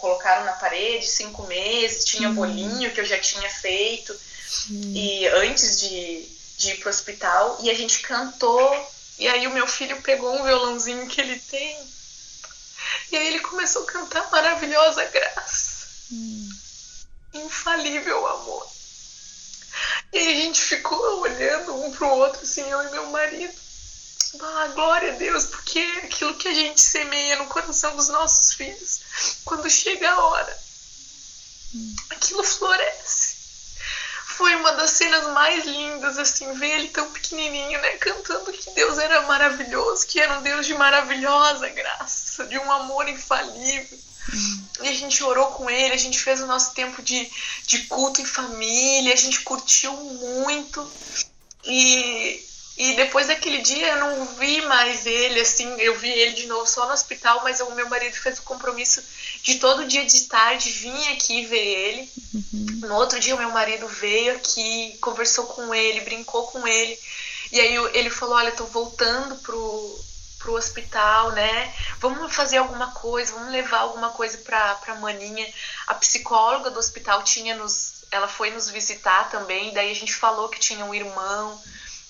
[0.00, 2.34] colocaram na parede, cinco meses, tinha uhum.
[2.34, 4.12] bolinho que eu já tinha feito,
[4.70, 4.92] uhum.
[4.94, 6.26] e antes de,
[6.56, 10.42] de ir pro hospital, e a gente cantou, e aí o meu filho pegou um
[10.42, 11.78] violãozinho que ele tem,
[13.12, 15.69] e aí ele começou a cantar Maravilhosa Graça.
[16.10, 16.48] Uhum.
[17.34, 18.66] Infalível amor.
[20.12, 23.54] E a gente ficou olhando um pro outro, assim, eu e meu marido.
[24.40, 29.00] Ah, glória a Deus, porque aquilo que a gente semeia no coração dos nossos filhos,
[29.44, 30.58] quando chega a hora,
[32.10, 33.40] aquilo floresce.
[34.36, 38.98] Foi uma das cenas mais lindas, assim, ver ele tão pequenininho, né, cantando que Deus
[38.98, 43.98] era maravilhoso, que era um Deus de maravilhosa graça, de um amor infalível.
[44.82, 47.30] E a gente orou com ele, a gente fez o nosso tempo de,
[47.66, 50.90] de culto em família, a gente curtiu muito.
[51.64, 52.42] E,
[52.78, 56.66] e depois daquele dia eu não vi mais ele, assim, eu vi ele de novo
[56.66, 59.02] só no hospital, mas o meu marido fez o compromisso
[59.42, 62.10] de todo dia de tarde vir aqui ver ele.
[62.34, 62.66] Uhum.
[62.88, 66.98] No outro dia o meu marido veio aqui, conversou com ele, brincou com ele.
[67.52, 70.00] E aí ele falou, olha, eu tô voltando pro,
[70.40, 71.72] pro hospital, né?
[71.98, 75.46] Vamos fazer alguma coisa, vamos levar alguma coisa pra, pra maninha.
[75.86, 78.00] A psicóloga do hospital tinha nos.
[78.10, 81.60] Ela foi nos visitar também, daí a gente falou que tinha um irmão.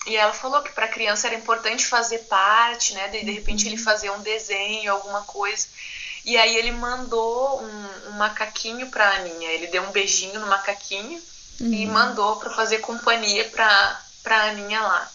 [0.06, 3.08] E ela falou que para criança era importante fazer parte, né?
[3.08, 3.84] De, de repente ele uhum.
[3.84, 5.66] fazer um desenho, alguma coisa.
[6.24, 9.50] E aí ele mandou um, um macaquinho pra Aninha.
[9.50, 11.20] Ele deu um beijinho no macaquinho
[11.60, 11.72] uhum.
[11.72, 15.10] e mandou para fazer companhia pra, pra Aninha lá.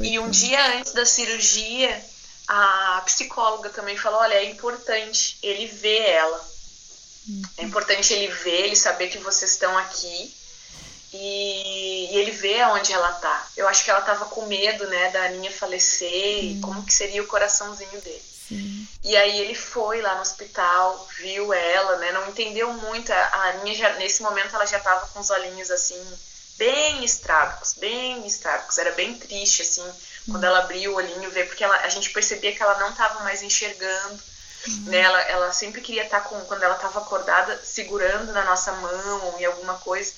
[0.00, 2.02] E um dia antes da cirurgia,
[2.52, 6.50] a psicóloga também falou: olha, é importante ele ver ela.
[7.28, 7.42] Uhum.
[7.58, 10.34] É importante ele ver, ele saber que vocês estão aqui
[11.12, 13.48] e, e, ele vê aonde ela tá.
[13.56, 17.22] Eu acho que ela tava com medo, né, da Aninha falecer e como que seria
[17.22, 18.24] o coraçãozinho dele.
[18.48, 18.88] Sim.
[19.04, 23.12] E aí ele foi lá no hospital, viu ela, né, não entendeu muito.
[23.12, 26.04] A Aninha já, nesse momento ela já tava com os olhinhos assim
[26.60, 28.76] bem estrábicos, bem estrábicos.
[28.76, 29.90] Era bem triste assim
[30.30, 33.24] quando ela abriu o olhinho, ver, porque ela, a gente percebia que ela não estava
[33.24, 34.20] mais enxergando.
[34.68, 34.84] Uhum.
[34.90, 34.98] Né?
[34.98, 39.26] Ela, ela sempre queria estar tá com, quando ela estava acordada, segurando na nossa mão
[39.28, 40.12] ou em alguma coisa.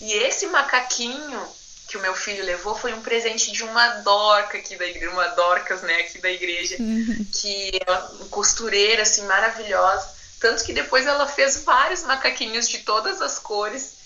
[0.00, 1.48] E esse macaquinho
[1.88, 5.26] que o meu filho levou foi um presente de uma dorca aqui da igreja, uma
[5.28, 7.26] dorcas, né, aqui da igreja, uhum.
[7.32, 10.08] que é uma costureira, assim, maravilhosa.
[10.38, 13.97] Tanto que depois ela fez vários macaquinhos de todas as cores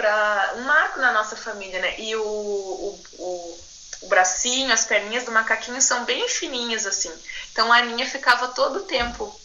[0.00, 2.00] para um marco na nossa família, né?
[2.00, 3.60] E o, o, o
[4.02, 7.12] o bracinho, as perninhas do macaquinho são bem fininhas assim.
[7.52, 9.38] Então a Aninha ficava todo o tempo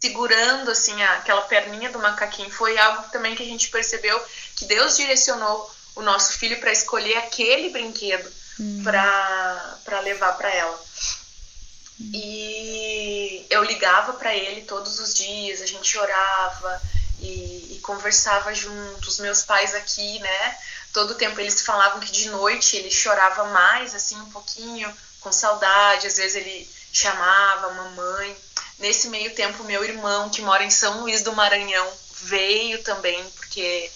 [0.00, 2.50] segurando assim aquela perninha do macaquinho.
[2.50, 4.18] Foi algo também que a gente percebeu
[4.56, 8.82] que Deus direcionou o nosso filho para escolher aquele brinquedo hum.
[8.82, 10.78] para levar para ela.
[12.00, 12.10] Hum.
[12.14, 16.82] E eu ligava para ele todos os dias, a gente orava
[17.24, 20.58] e, e conversava juntos, meus pais aqui, né?
[20.94, 26.06] todo tempo eles falavam que de noite ele chorava mais, assim, um pouquinho, com saudade,
[26.06, 28.36] às vezes ele chamava a mamãe.
[28.78, 33.90] Nesse meio tempo, meu irmão, que mora em São Luís do Maranhão, veio também, porque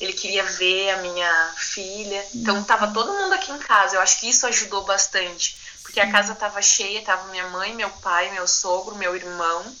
[0.00, 2.26] ele queria ver a minha filha.
[2.34, 3.96] Então tava todo mundo aqui em casa.
[3.96, 7.90] Eu acho que isso ajudou bastante, porque a casa tava cheia, tava minha mãe, meu
[7.90, 9.76] pai, meu sogro, meu irmão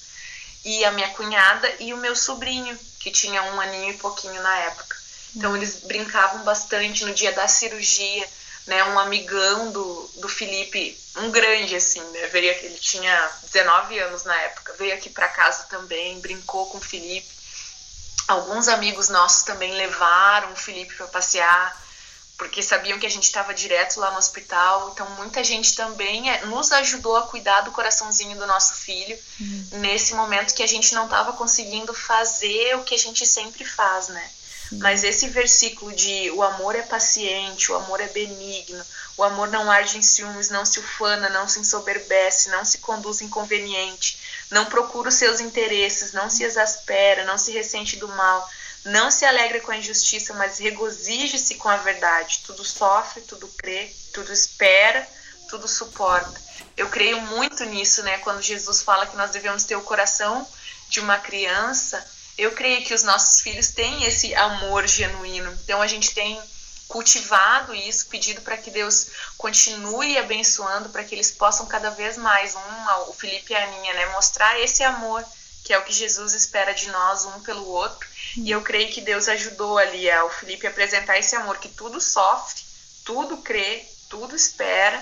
[0.64, 4.58] e a minha cunhada e o meu sobrinho, que tinha um aninho e pouquinho na
[4.58, 4.96] época.
[5.34, 8.28] Então eles brincavam bastante no dia da cirurgia,
[8.66, 8.84] né?
[8.84, 12.26] Um amigão do, do Felipe, um grande assim, né?
[12.28, 16.78] Veio aqui, ele tinha 19 anos na época, veio aqui para casa também, brincou com
[16.78, 17.28] o Felipe.
[18.26, 21.87] Alguns amigos nossos também levaram o Felipe para passear,
[22.38, 24.90] porque sabiam que a gente estava direto lá no hospital.
[24.94, 29.68] Então muita gente também é, nos ajudou a cuidar do coraçãozinho do nosso filho uhum.
[29.72, 34.08] nesse momento que a gente não estava conseguindo fazer o que a gente sempre faz,
[34.08, 34.30] né?
[34.72, 38.84] Mas esse versículo de o amor é paciente, o amor é benigno,
[39.16, 43.22] o amor não arde em ciúmes, não se ufana, não se ensoberbece, não se conduz
[43.22, 44.18] inconveniente,
[44.50, 48.46] não procura os seus interesses, não se exaspera, não se ressente do mal,
[48.88, 52.42] não se alegra com a injustiça, mas regozije-se com a verdade.
[52.44, 55.06] Tudo sofre, tudo crê, tudo espera,
[55.48, 56.40] tudo suporta.
[56.76, 58.18] Eu creio muito nisso, né?
[58.18, 60.46] Quando Jesus fala que nós devemos ter o coração
[60.88, 62.04] de uma criança
[62.38, 65.52] eu creio que os nossos filhos têm esse amor genuíno.
[65.64, 66.40] Então a gente tem
[66.86, 72.54] cultivado isso, pedido para que Deus continue abençoando, para que eles possam cada vez mais,
[72.54, 75.22] um, o Felipe e a Aninha, né, mostrar esse amor,
[75.68, 78.08] que é o que Jesus espera de nós, um pelo outro.
[78.38, 82.00] E eu creio que Deus ajudou ali ao Felipe a apresentar esse amor que tudo
[82.00, 82.62] sofre,
[83.04, 84.98] tudo crê, tudo espera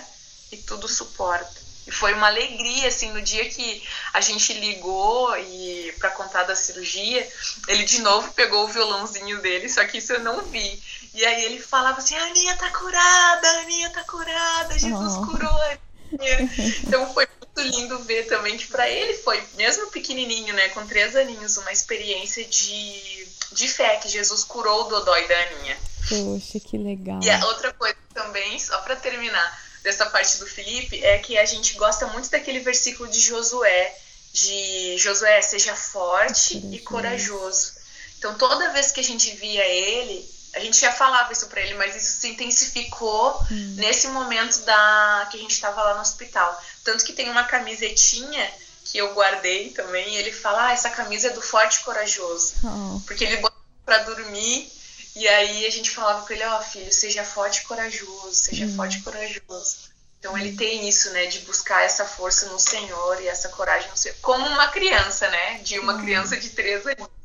[0.50, 1.54] e tudo suporta.
[1.86, 3.80] E foi uma alegria, assim, no dia que
[4.12, 7.24] a gente ligou e para contar da cirurgia,
[7.68, 10.82] ele de novo pegou o violãozinho dele, só que isso eu não vi.
[11.14, 15.26] E aí ele falava assim: a Aninha tá curada, a Aninha tá curada, Jesus oh.
[15.26, 15.78] curou.
[16.86, 21.16] Então foi muito lindo ver também que para ele foi, mesmo pequenininho, né, com três
[21.16, 25.76] aninhos, uma experiência de, de fé, que Jesus curou o Dodói da Aninha.
[26.08, 27.20] Poxa, que legal.
[27.22, 31.44] E a outra coisa também, só para terminar, dessa parte do Felipe é que a
[31.44, 33.96] gente gosta muito daquele versículo de Josué,
[34.32, 37.72] de Josué, seja forte e corajoso.
[38.18, 41.74] Então toda vez que a gente via ele, a gente já falava isso para ele,
[41.74, 43.74] mas isso se intensificou hum.
[43.76, 46.60] nesse momento da que a gente estava lá no hospital.
[46.82, 48.50] Tanto que tem uma camisetinha
[48.84, 52.54] que eu guardei também, e ele fala: "Ah, essa camisa é do forte e corajoso".
[52.64, 53.00] Oh.
[53.06, 54.70] Porque ele botou para dormir
[55.16, 58.66] e aí a gente falava com ele, ó, oh, filho, seja forte e corajoso, seja
[58.66, 58.76] uhum.
[58.76, 59.76] forte e corajoso.
[60.18, 63.96] Então ele tem isso, né, de buscar essa força no Senhor e essa coragem no
[63.96, 66.02] Senhor, como uma criança, né, de uma uhum.
[66.02, 67.15] criança de três anos.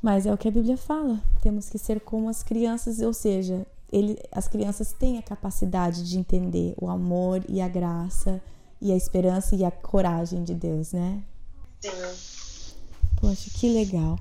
[0.00, 3.66] Mas é o que a Bíblia fala, temos que ser como as crianças, ou seja,
[3.92, 8.40] ele, as crianças têm a capacidade de entender o amor e a graça
[8.80, 11.22] e a esperança e a coragem de Deus, né?
[11.80, 11.90] Sim.
[13.20, 14.16] Poxa, que legal.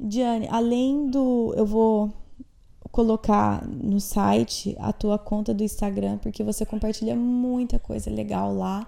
[0.00, 1.52] Diane, além do.
[1.56, 2.10] Eu vou
[2.90, 8.86] colocar no site a tua conta do Instagram, porque você compartilha muita coisa legal lá.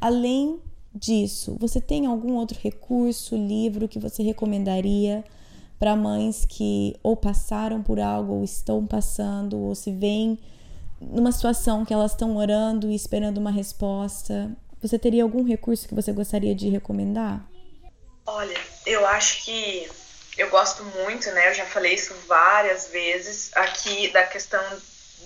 [0.00, 0.58] Além
[0.94, 5.24] disso, você tem algum outro recurso, livro que você recomendaria
[5.82, 10.38] para mães que ou passaram por algo, ou estão passando, ou se veem
[11.00, 14.48] numa situação que elas estão orando e esperando uma resposta?
[14.80, 17.44] Você teria algum recurso que você gostaria de recomendar?
[18.24, 18.56] Olha,
[18.86, 19.90] eu acho que
[20.38, 21.48] eu gosto muito, né?
[21.50, 24.62] Eu já falei isso várias vezes aqui da questão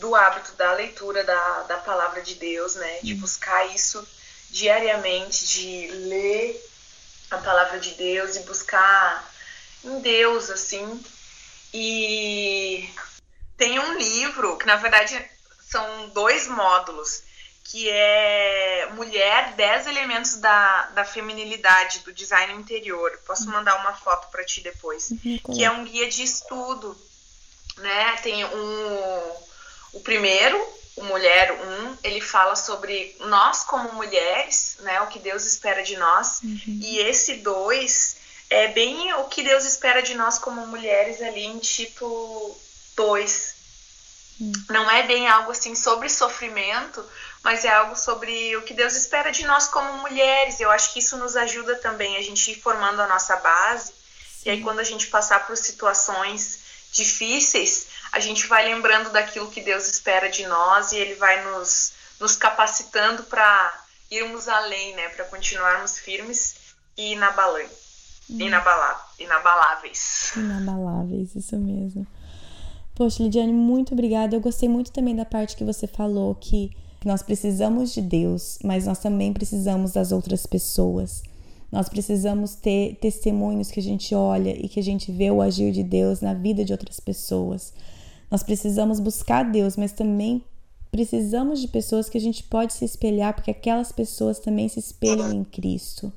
[0.01, 3.01] do hábito da leitura da, da palavra de Deus, né?
[3.03, 3.21] De uhum.
[3.21, 4.09] buscar isso
[4.49, 6.67] diariamente, de ler
[7.31, 9.36] a palavra de Deus e buscar
[9.87, 11.03] em Deus, assim.
[11.73, 12.89] E
[13.57, 15.23] tem um livro que, na verdade,
[15.61, 17.23] são dois módulos
[17.69, 23.19] que é Mulher, 10 elementos da, da feminilidade, do design interior.
[23.27, 25.11] Posso mandar uma foto para ti depois.
[25.11, 26.97] Uhum, que é um guia de estudo,
[27.79, 28.17] né?
[28.23, 29.33] Tem um
[29.93, 30.63] o primeiro,
[30.97, 35.01] o Mulher 1, ele fala sobre nós como mulheres, né?
[35.01, 36.41] O que Deus espera de nós.
[36.43, 36.81] Uhum.
[36.83, 38.16] E esse 2
[38.49, 42.57] é bem o que Deus espera de nós como mulheres ali em Tito
[42.97, 43.55] 2.
[44.41, 44.53] Uhum.
[44.71, 47.05] Não é bem algo assim sobre sofrimento,
[47.43, 50.61] mas é algo sobre o que Deus espera de nós como mulheres.
[50.61, 53.93] Eu acho que isso nos ajuda também a gente ir formando a nossa base.
[53.93, 53.93] Sim.
[54.47, 56.61] E aí, quando a gente passar por situações
[56.93, 61.93] difíceis, a gente vai lembrando daquilo que Deus espera de nós e Ele vai nos,
[62.21, 65.09] nos capacitando para irmos além, né?
[65.09, 66.57] Para continuarmos firmes
[66.97, 67.71] e inabalantes.
[67.73, 67.86] Hum.
[68.29, 70.33] Inabala inabaláveis.
[70.37, 72.07] Inabaláveis, isso mesmo.
[72.95, 74.35] Poxa, Lidiane, muito obrigada.
[74.35, 76.71] Eu gostei muito também da parte que você falou que
[77.05, 81.23] nós precisamos de Deus, mas nós também precisamos das outras pessoas.
[81.71, 85.73] Nós precisamos ter testemunhos que a gente olha e que a gente vê o agir
[85.73, 87.73] de Deus na vida de outras pessoas.
[88.31, 90.43] Nós precisamos buscar Deus, mas também
[90.91, 95.33] precisamos de pessoas que a gente pode se espelhar, porque aquelas pessoas também se espelham
[95.33, 96.13] em Cristo.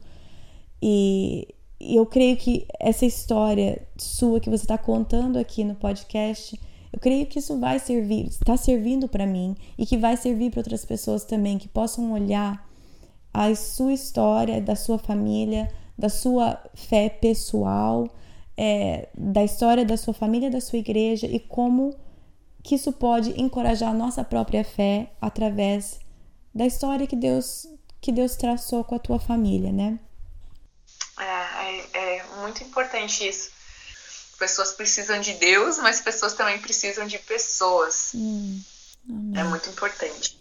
[0.82, 1.47] E
[1.80, 6.60] eu creio que essa história sua que você está contando aqui no podcast
[6.92, 10.62] eu creio que isso vai servir, está servindo para mim e que vai servir para
[10.62, 12.68] outras pessoas também, que possam olhar
[13.34, 18.10] a sua história, da sua família, da sua fé pessoal,
[18.58, 21.94] é, da história da sua família, da sua igreja e como
[22.64, 26.00] que isso pode encorajar a nossa própria fé através
[26.54, 27.68] da história que Deus
[28.02, 30.00] que Deus traçou com a tua família, né?
[31.20, 33.60] É, é, é muito importante isso
[34.40, 38.14] pessoas precisam de Deus, mas pessoas também precisam de pessoas.
[38.16, 38.62] Hum,
[39.36, 40.40] é muito importante.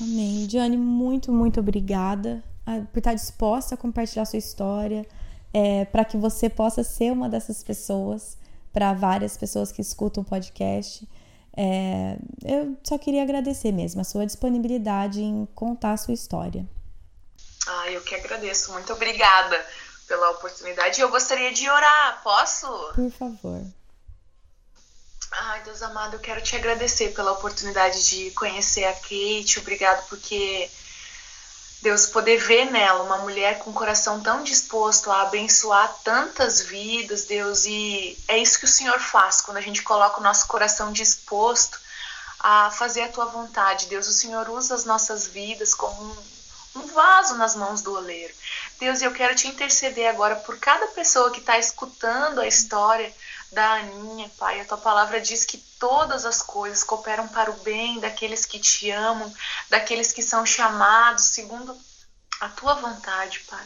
[0.00, 0.46] Amém.
[0.46, 5.06] Diane, muito, muito obrigada ah, por estar disposta a compartilhar sua história,
[5.52, 8.38] é, para que você possa ser uma dessas pessoas,
[8.72, 11.06] para várias pessoas que escutam o podcast.
[11.56, 16.66] É, eu só queria agradecer mesmo a sua disponibilidade em contar a sua história.
[17.66, 18.72] Ah, eu que agradeço.
[18.72, 19.64] Muito obrigada
[20.06, 21.00] pela oportunidade.
[21.00, 22.66] Eu gostaria de orar, posso?
[22.94, 23.62] Por favor.
[25.32, 29.58] Ai, Deus amado, eu quero te agradecer pela oportunidade de conhecer a Kate.
[29.58, 30.70] Obrigado porque
[31.82, 37.24] Deus poder ver nela uma mulher com um coração tão disposto a abençoar tantas vidas,
[37.24, 40.92] Deus, e é isso que o Senhor faz quando a gente coloca o nosso coração
[40.92, 41.78] disposto
[42.38, 43.86] a fazer a tua vontade.
[43.86, 46.34] Deus, o Senhor usa as nossas vidas como um
[46.76, 48.34] um vaso nas mãos do oleiro.
[48.78, 53.12] Deus, eu quero te interceder agora por cada pessoa que está escutando a história
[53.52, 54.60] da Aninha, Pai.
[54.60, 58.90] A tua palavra diz que todas as coisas cooperam para o bem daqueles que te
[58.90, 59.32] amam,
[59.70, 61.78] daqueles que são chamados segundo
[62.40, 63.64] a tua vontade, Pai.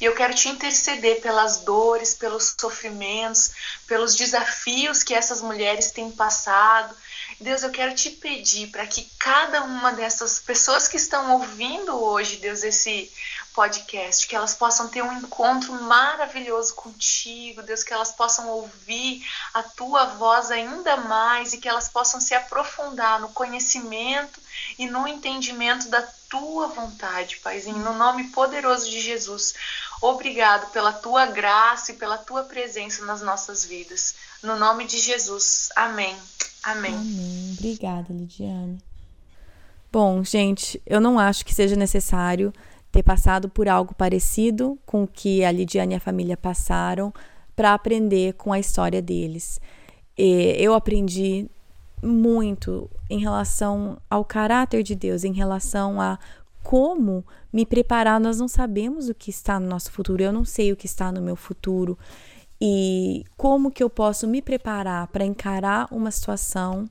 [0.00, 3.50] E eu quero te interceder pelas dores, pelos sofrimentos,
[3.86, 6.94] pelos desafios que essas mulheres têm passado.
[7.40, 12.36] Deus, eu quero te pedir para que cada uma dessas pessoas que estão ouvindo hoje,
[12.36, 13.10] Deus, esse
[13.54, 19.24] podcast, que elas possam ter um encontro maravilhoso contigo, Deus, que elas possam ouvir
[19.54, 24.40] a tua voz ainda mais e que elas possam se aprofundar no conhecimento
[24.78, 29.54] e no entendimento da tua vontade, Paizinho, no nome poderoso de Jesus.
[30.00, 34.14] Obrigado pela tua graça e pela tua presença nas nossas vidas.
[34.42, 35.68] No nome de Jesus.
[35.76, 36.16] Amém.
[36.62, 36.94] Amém.
[36.94, 37.56] Amém.
[37.58, 38.82] Obrigada, Lidiane.
[39.92, 42.50] Bom, gente, eu não acho que seja necessário
[42.92, 47.12] ter passado por algo parecido com o que a Lidiane e a família passaram
[47.56, 49.58] para aprender com a história deles.
[50.16, 51.48] E eu aprendi
[52.02, 56.18] muito em relação ao caráter de Deus, em relação a
[56.62, 58.20] como me preparar.
[58.20, 61.10] Nós não sabemos o que está no nosso futuro, eu não sei o que está
[61.10, 61.98] no meu futuro.
[62.60, 66.88] E como que eu posso me preparar para encarar uma situação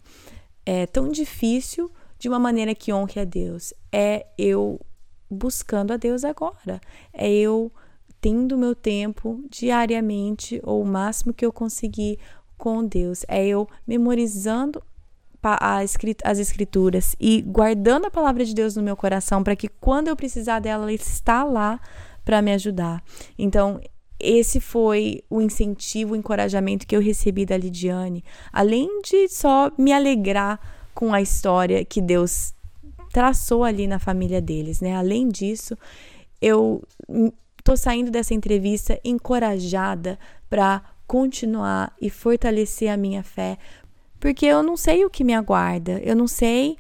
[0.65, 3.73] é, tão difícil de uma maneira que honre a Deus?
[3.91, 4.79] É eu
[5.31, 6.81] buscando a Deus agora.
[7.13, 7.71] É eu
[8.19, 12.19] tendo meu tempo diariamente ou o máximo que eu conseguir
[12.57, 13.25] com Deus.
[13.27, 14.83] É eu memorizando
[15.43, 20.15] as escrituras e guardando a palavra de Deus no meu coração para que quando eu
[20.15, 21.79] precisar dela, ela está lá
[22.23, 23.03] para me ajudar.
[23.39, 23.81] Então,
[24.19, 28.23] esse foi o incentivo, o encorajamento que eu recebi da Lidiane,
[28.53, 30.59] além de só me alegrar
[30.93, 32.53] com a história que Deus
[33.11, 34.95] traçou ali na família deles, né?
[34.95, 35.77] Além disso,
[36.41, 36.83] eu
[37.63, 40.17] tô saindo dessa entrevista encorajada
[40.49, 43.57] para continuar e fortalecer a minha fé,
[44.19, 46.77] porque eu não sei o que me aguarda, eu não sei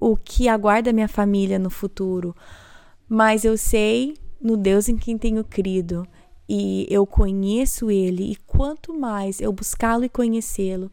[0.00, 2.34] o que aguarda minha família no futuro,
[3.08, 6.06] mas eu sei no Deus em quem tenho crido
[6.48, 10.90] e eu conheço Ele, e quanto mais eu buscá-lo e conhecê-lo,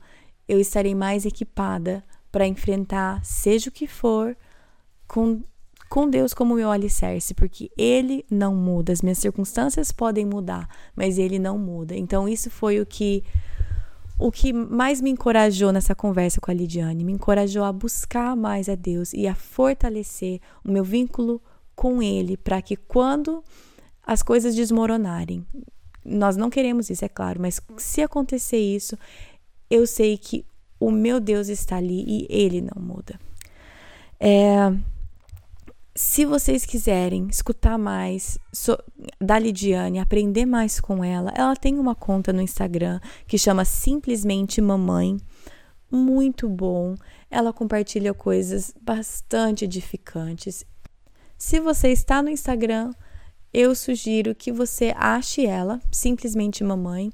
[0.47, 4.35] eu estarei mais equipada para enfrentar, seja o que for,
[5.11, 5.41] com,
[5.89, 8.93] com Deus como meu alicerce, porque Ele não muda.
[8.93, 11.93] As minhas circunstâncias podem mudar, mas Ele não muda.
[11.93, 13.21] Então, isso foi o que
[14.17, 18.69] o que mais me encorajou nessa conversa com a Lidiane, me encorajou a buscar mais
[18.69, 21.41] a Deus e a fortalecer o meu vínculo
[21.75, 23.43] com Ele, para que quando
[24.05, 25.43] as coisas desmoronarem,
[26.05, 28.95] nós não queremos isso, é claro, mas se acontecer isso,
[29.71, 30.45] eu sei que
[30.79, 33.19] o meu Deus está ali e Ele não muda.
[34.23, 34.71] É,
[35.93, 38.77] se vocês quiserem escutar mais so,
[39.19, 44.61] da Lidiane, aprender mais com ela, ela tem uma conta no Instagram que chama Simplesmente
[44.61, 45.17] Mamãe.
[45.91, 46.95] Muito bom.
[47.29, 50.65] Ela compartilha coisas bastante edificantes.
[51.37, 52.93] Se você está no Instagram,
[53.53, 57.11] eu sugiro que você ache ela, Simplesmente Mamãe,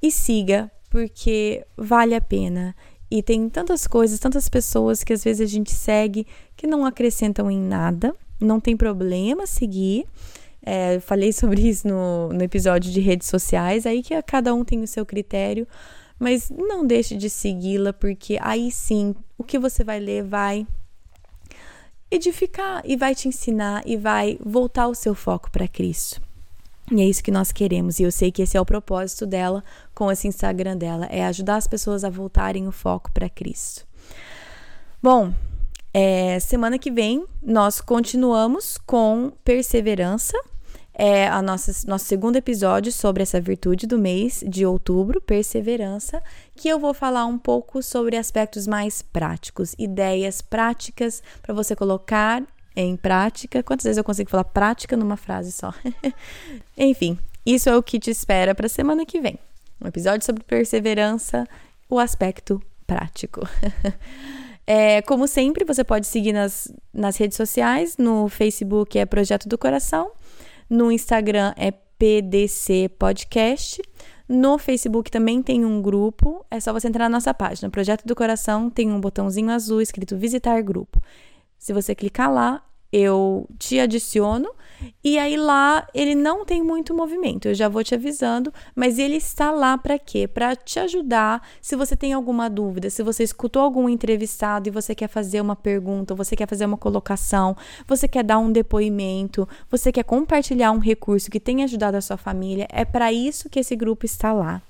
[0.00, 2.76] e siga, porque vale a pena.
[3.14, 7.50] E tem tantas coisas, tantas pessoas que às vezes a gente segue que não acrescentam
[7.50, 8.16] em nada.
[8.40, 10.06] Não tem problema seguir.
[10.62, 14.82] É, falei sobre isso no, no episódio de redes sociais, aí que cada um tem
[14.82, 15.68] o seu critério,
[16.18, 20.66] mas não deixe de segui-la, porque aí sim o que você vai ler vai
[22.10, 26.18] edificar e vai te ensinar e vai voltar o seu foco para Cristo.
[26.90, 29.62] E é isso que nós queremos, e eu sei que esse é o propósito dela
[29.94, 33.86] com esse Instagram dela, é ajudar as pessoas a voltarem o foco para Cristo.
[35.02, 35.32] Bom,
[35.94, 40.36] é, semana que vem nós continuamos com perseverança.
[40.94, 46.22] É a nossa, nosso segundo episódio sobre essa virtude do mês de outubro, perseverança,
[46.54, 52.42] que eu vou falar um pouco sobre aspectos mais práticos, ideias práticas para você colocar
[52.74, 53.62] em prática.
[53.62, 55.72] Quantas vezes eu consigo falar prática numa frase só?
[56.76, 59.38] Enfim, isso é o que te espera para a semana que vem.
[59.80, 61.46] Um episódio sobre perseverança,
[61.88, 63.40] o aspecto prático.
[64.66, 67.96] é, como sempre, você pode seguir nas, nas redes sociais.
[67.96, 70.12] No Facebook é Projeto do Coração.
[70.70, 73.82] No Instagram é PDC Podcast.
[74.28, 76.46] No Facebook também tem um grupo.
[76.50, 77.68] É só você entrar na nossa página.
[77.68, 81.02] Projeto do Coração tem um botãozinho azul escrito Visitar Grupo.
[81.62, 82.60] Se você clicar lá,
[82.92, 84.52] eu te adiciono
[85.02, 89.16] E aí lá ele não tem muito movimento, eu já vou te avisando, mas ele
[89.16, 90.28] está lá para quê?
[90.28, 91.42] Para te ajudar.
[91.60, 95.56] Se você tem alguma dúvida, se você escutou algum entrevistado e você quer fazer uma
[95.56, 97.56] pergunta, você quer fazer uma colocação,
[97.86, 102.16] você quer dar um depoimento, você quer compartilhar um recurso que tenha ajudado a sua
[102.16, 104.62] família, é para isso que esse grupo está lá.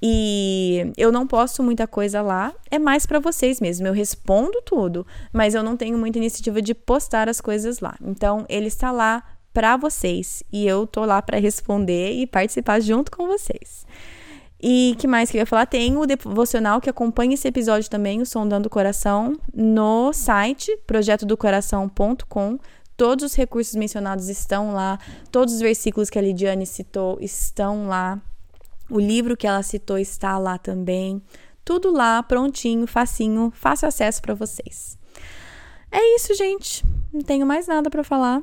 [0.00, 3.86] E eu não posto muita coisa lá, é mais para vocês mesmo.
[3.86, 7.94] Eu respondo tudo, mas eu não tenho muita iniciativa de postar as coisas lá.
[8.02, 9.22] Então, ele está lá
[9.52, 13.86] para vocês e eu tô lá para responder e participar junto com vocês.
[14.62, 15.66] E que mais que eu ia falar?
[15.66, 22.58] Tem o devocional que acompanha esse episódio também, o Sondando o Coração, no site projetodocoração.com.
[22.96, 25.00] Todos os recursos mencionados estão lá,
[25.32, 28.20] todos os versículos que a Lidiane citou estão lá.
[28.88, 31.20] O livro que ela citou está lá também.
[31.64, 34.96] Tudo lá, prontinho, facinho, fácil acesso para vocês.
[35.90, 36.84] É isso, gente.
[37.12, 38.42] Não tenho mais nada para falar.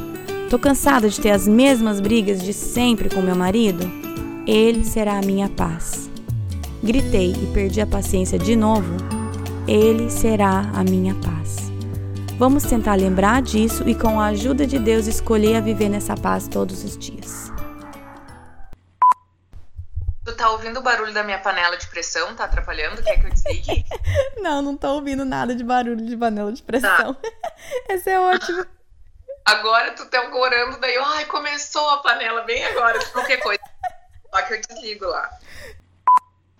[0.51, 3.89] Tô cansada de ter as mesmas brigas de sempre com meu marido?
[4.45, 6.09] Ele será a minha paz.
[6.83, 8.97] Gritei e perdi a paciência de novo?
[9.65, 11.71] Ele será a minha paz.
[12.37, 16.49] Vamos tentar lembrar disso e, com a ajuda de Deus, escolher a viver nessa paz
[16.49, 17.49] todos os dias.
[20.25, 22.35] Tu tá ouvindo o barulho da minha panela de pressão?
[22.35, 23.01] Tá atrapalhando?
[23.01, 23.85] Quer que eu desligue?
[24.43, 27.13] não, não tô ouvindo nada de barulho de panela de pressão.
[27.13, 27.29] Tá.
[27.87, 28.65] Esse é ótimo.
[29.45, 33.61] Agora tu tá orando, daí, ai, começou a panela bem agora, qualquer coisa.
[34.29, 35.29] Só que eu desligo lá.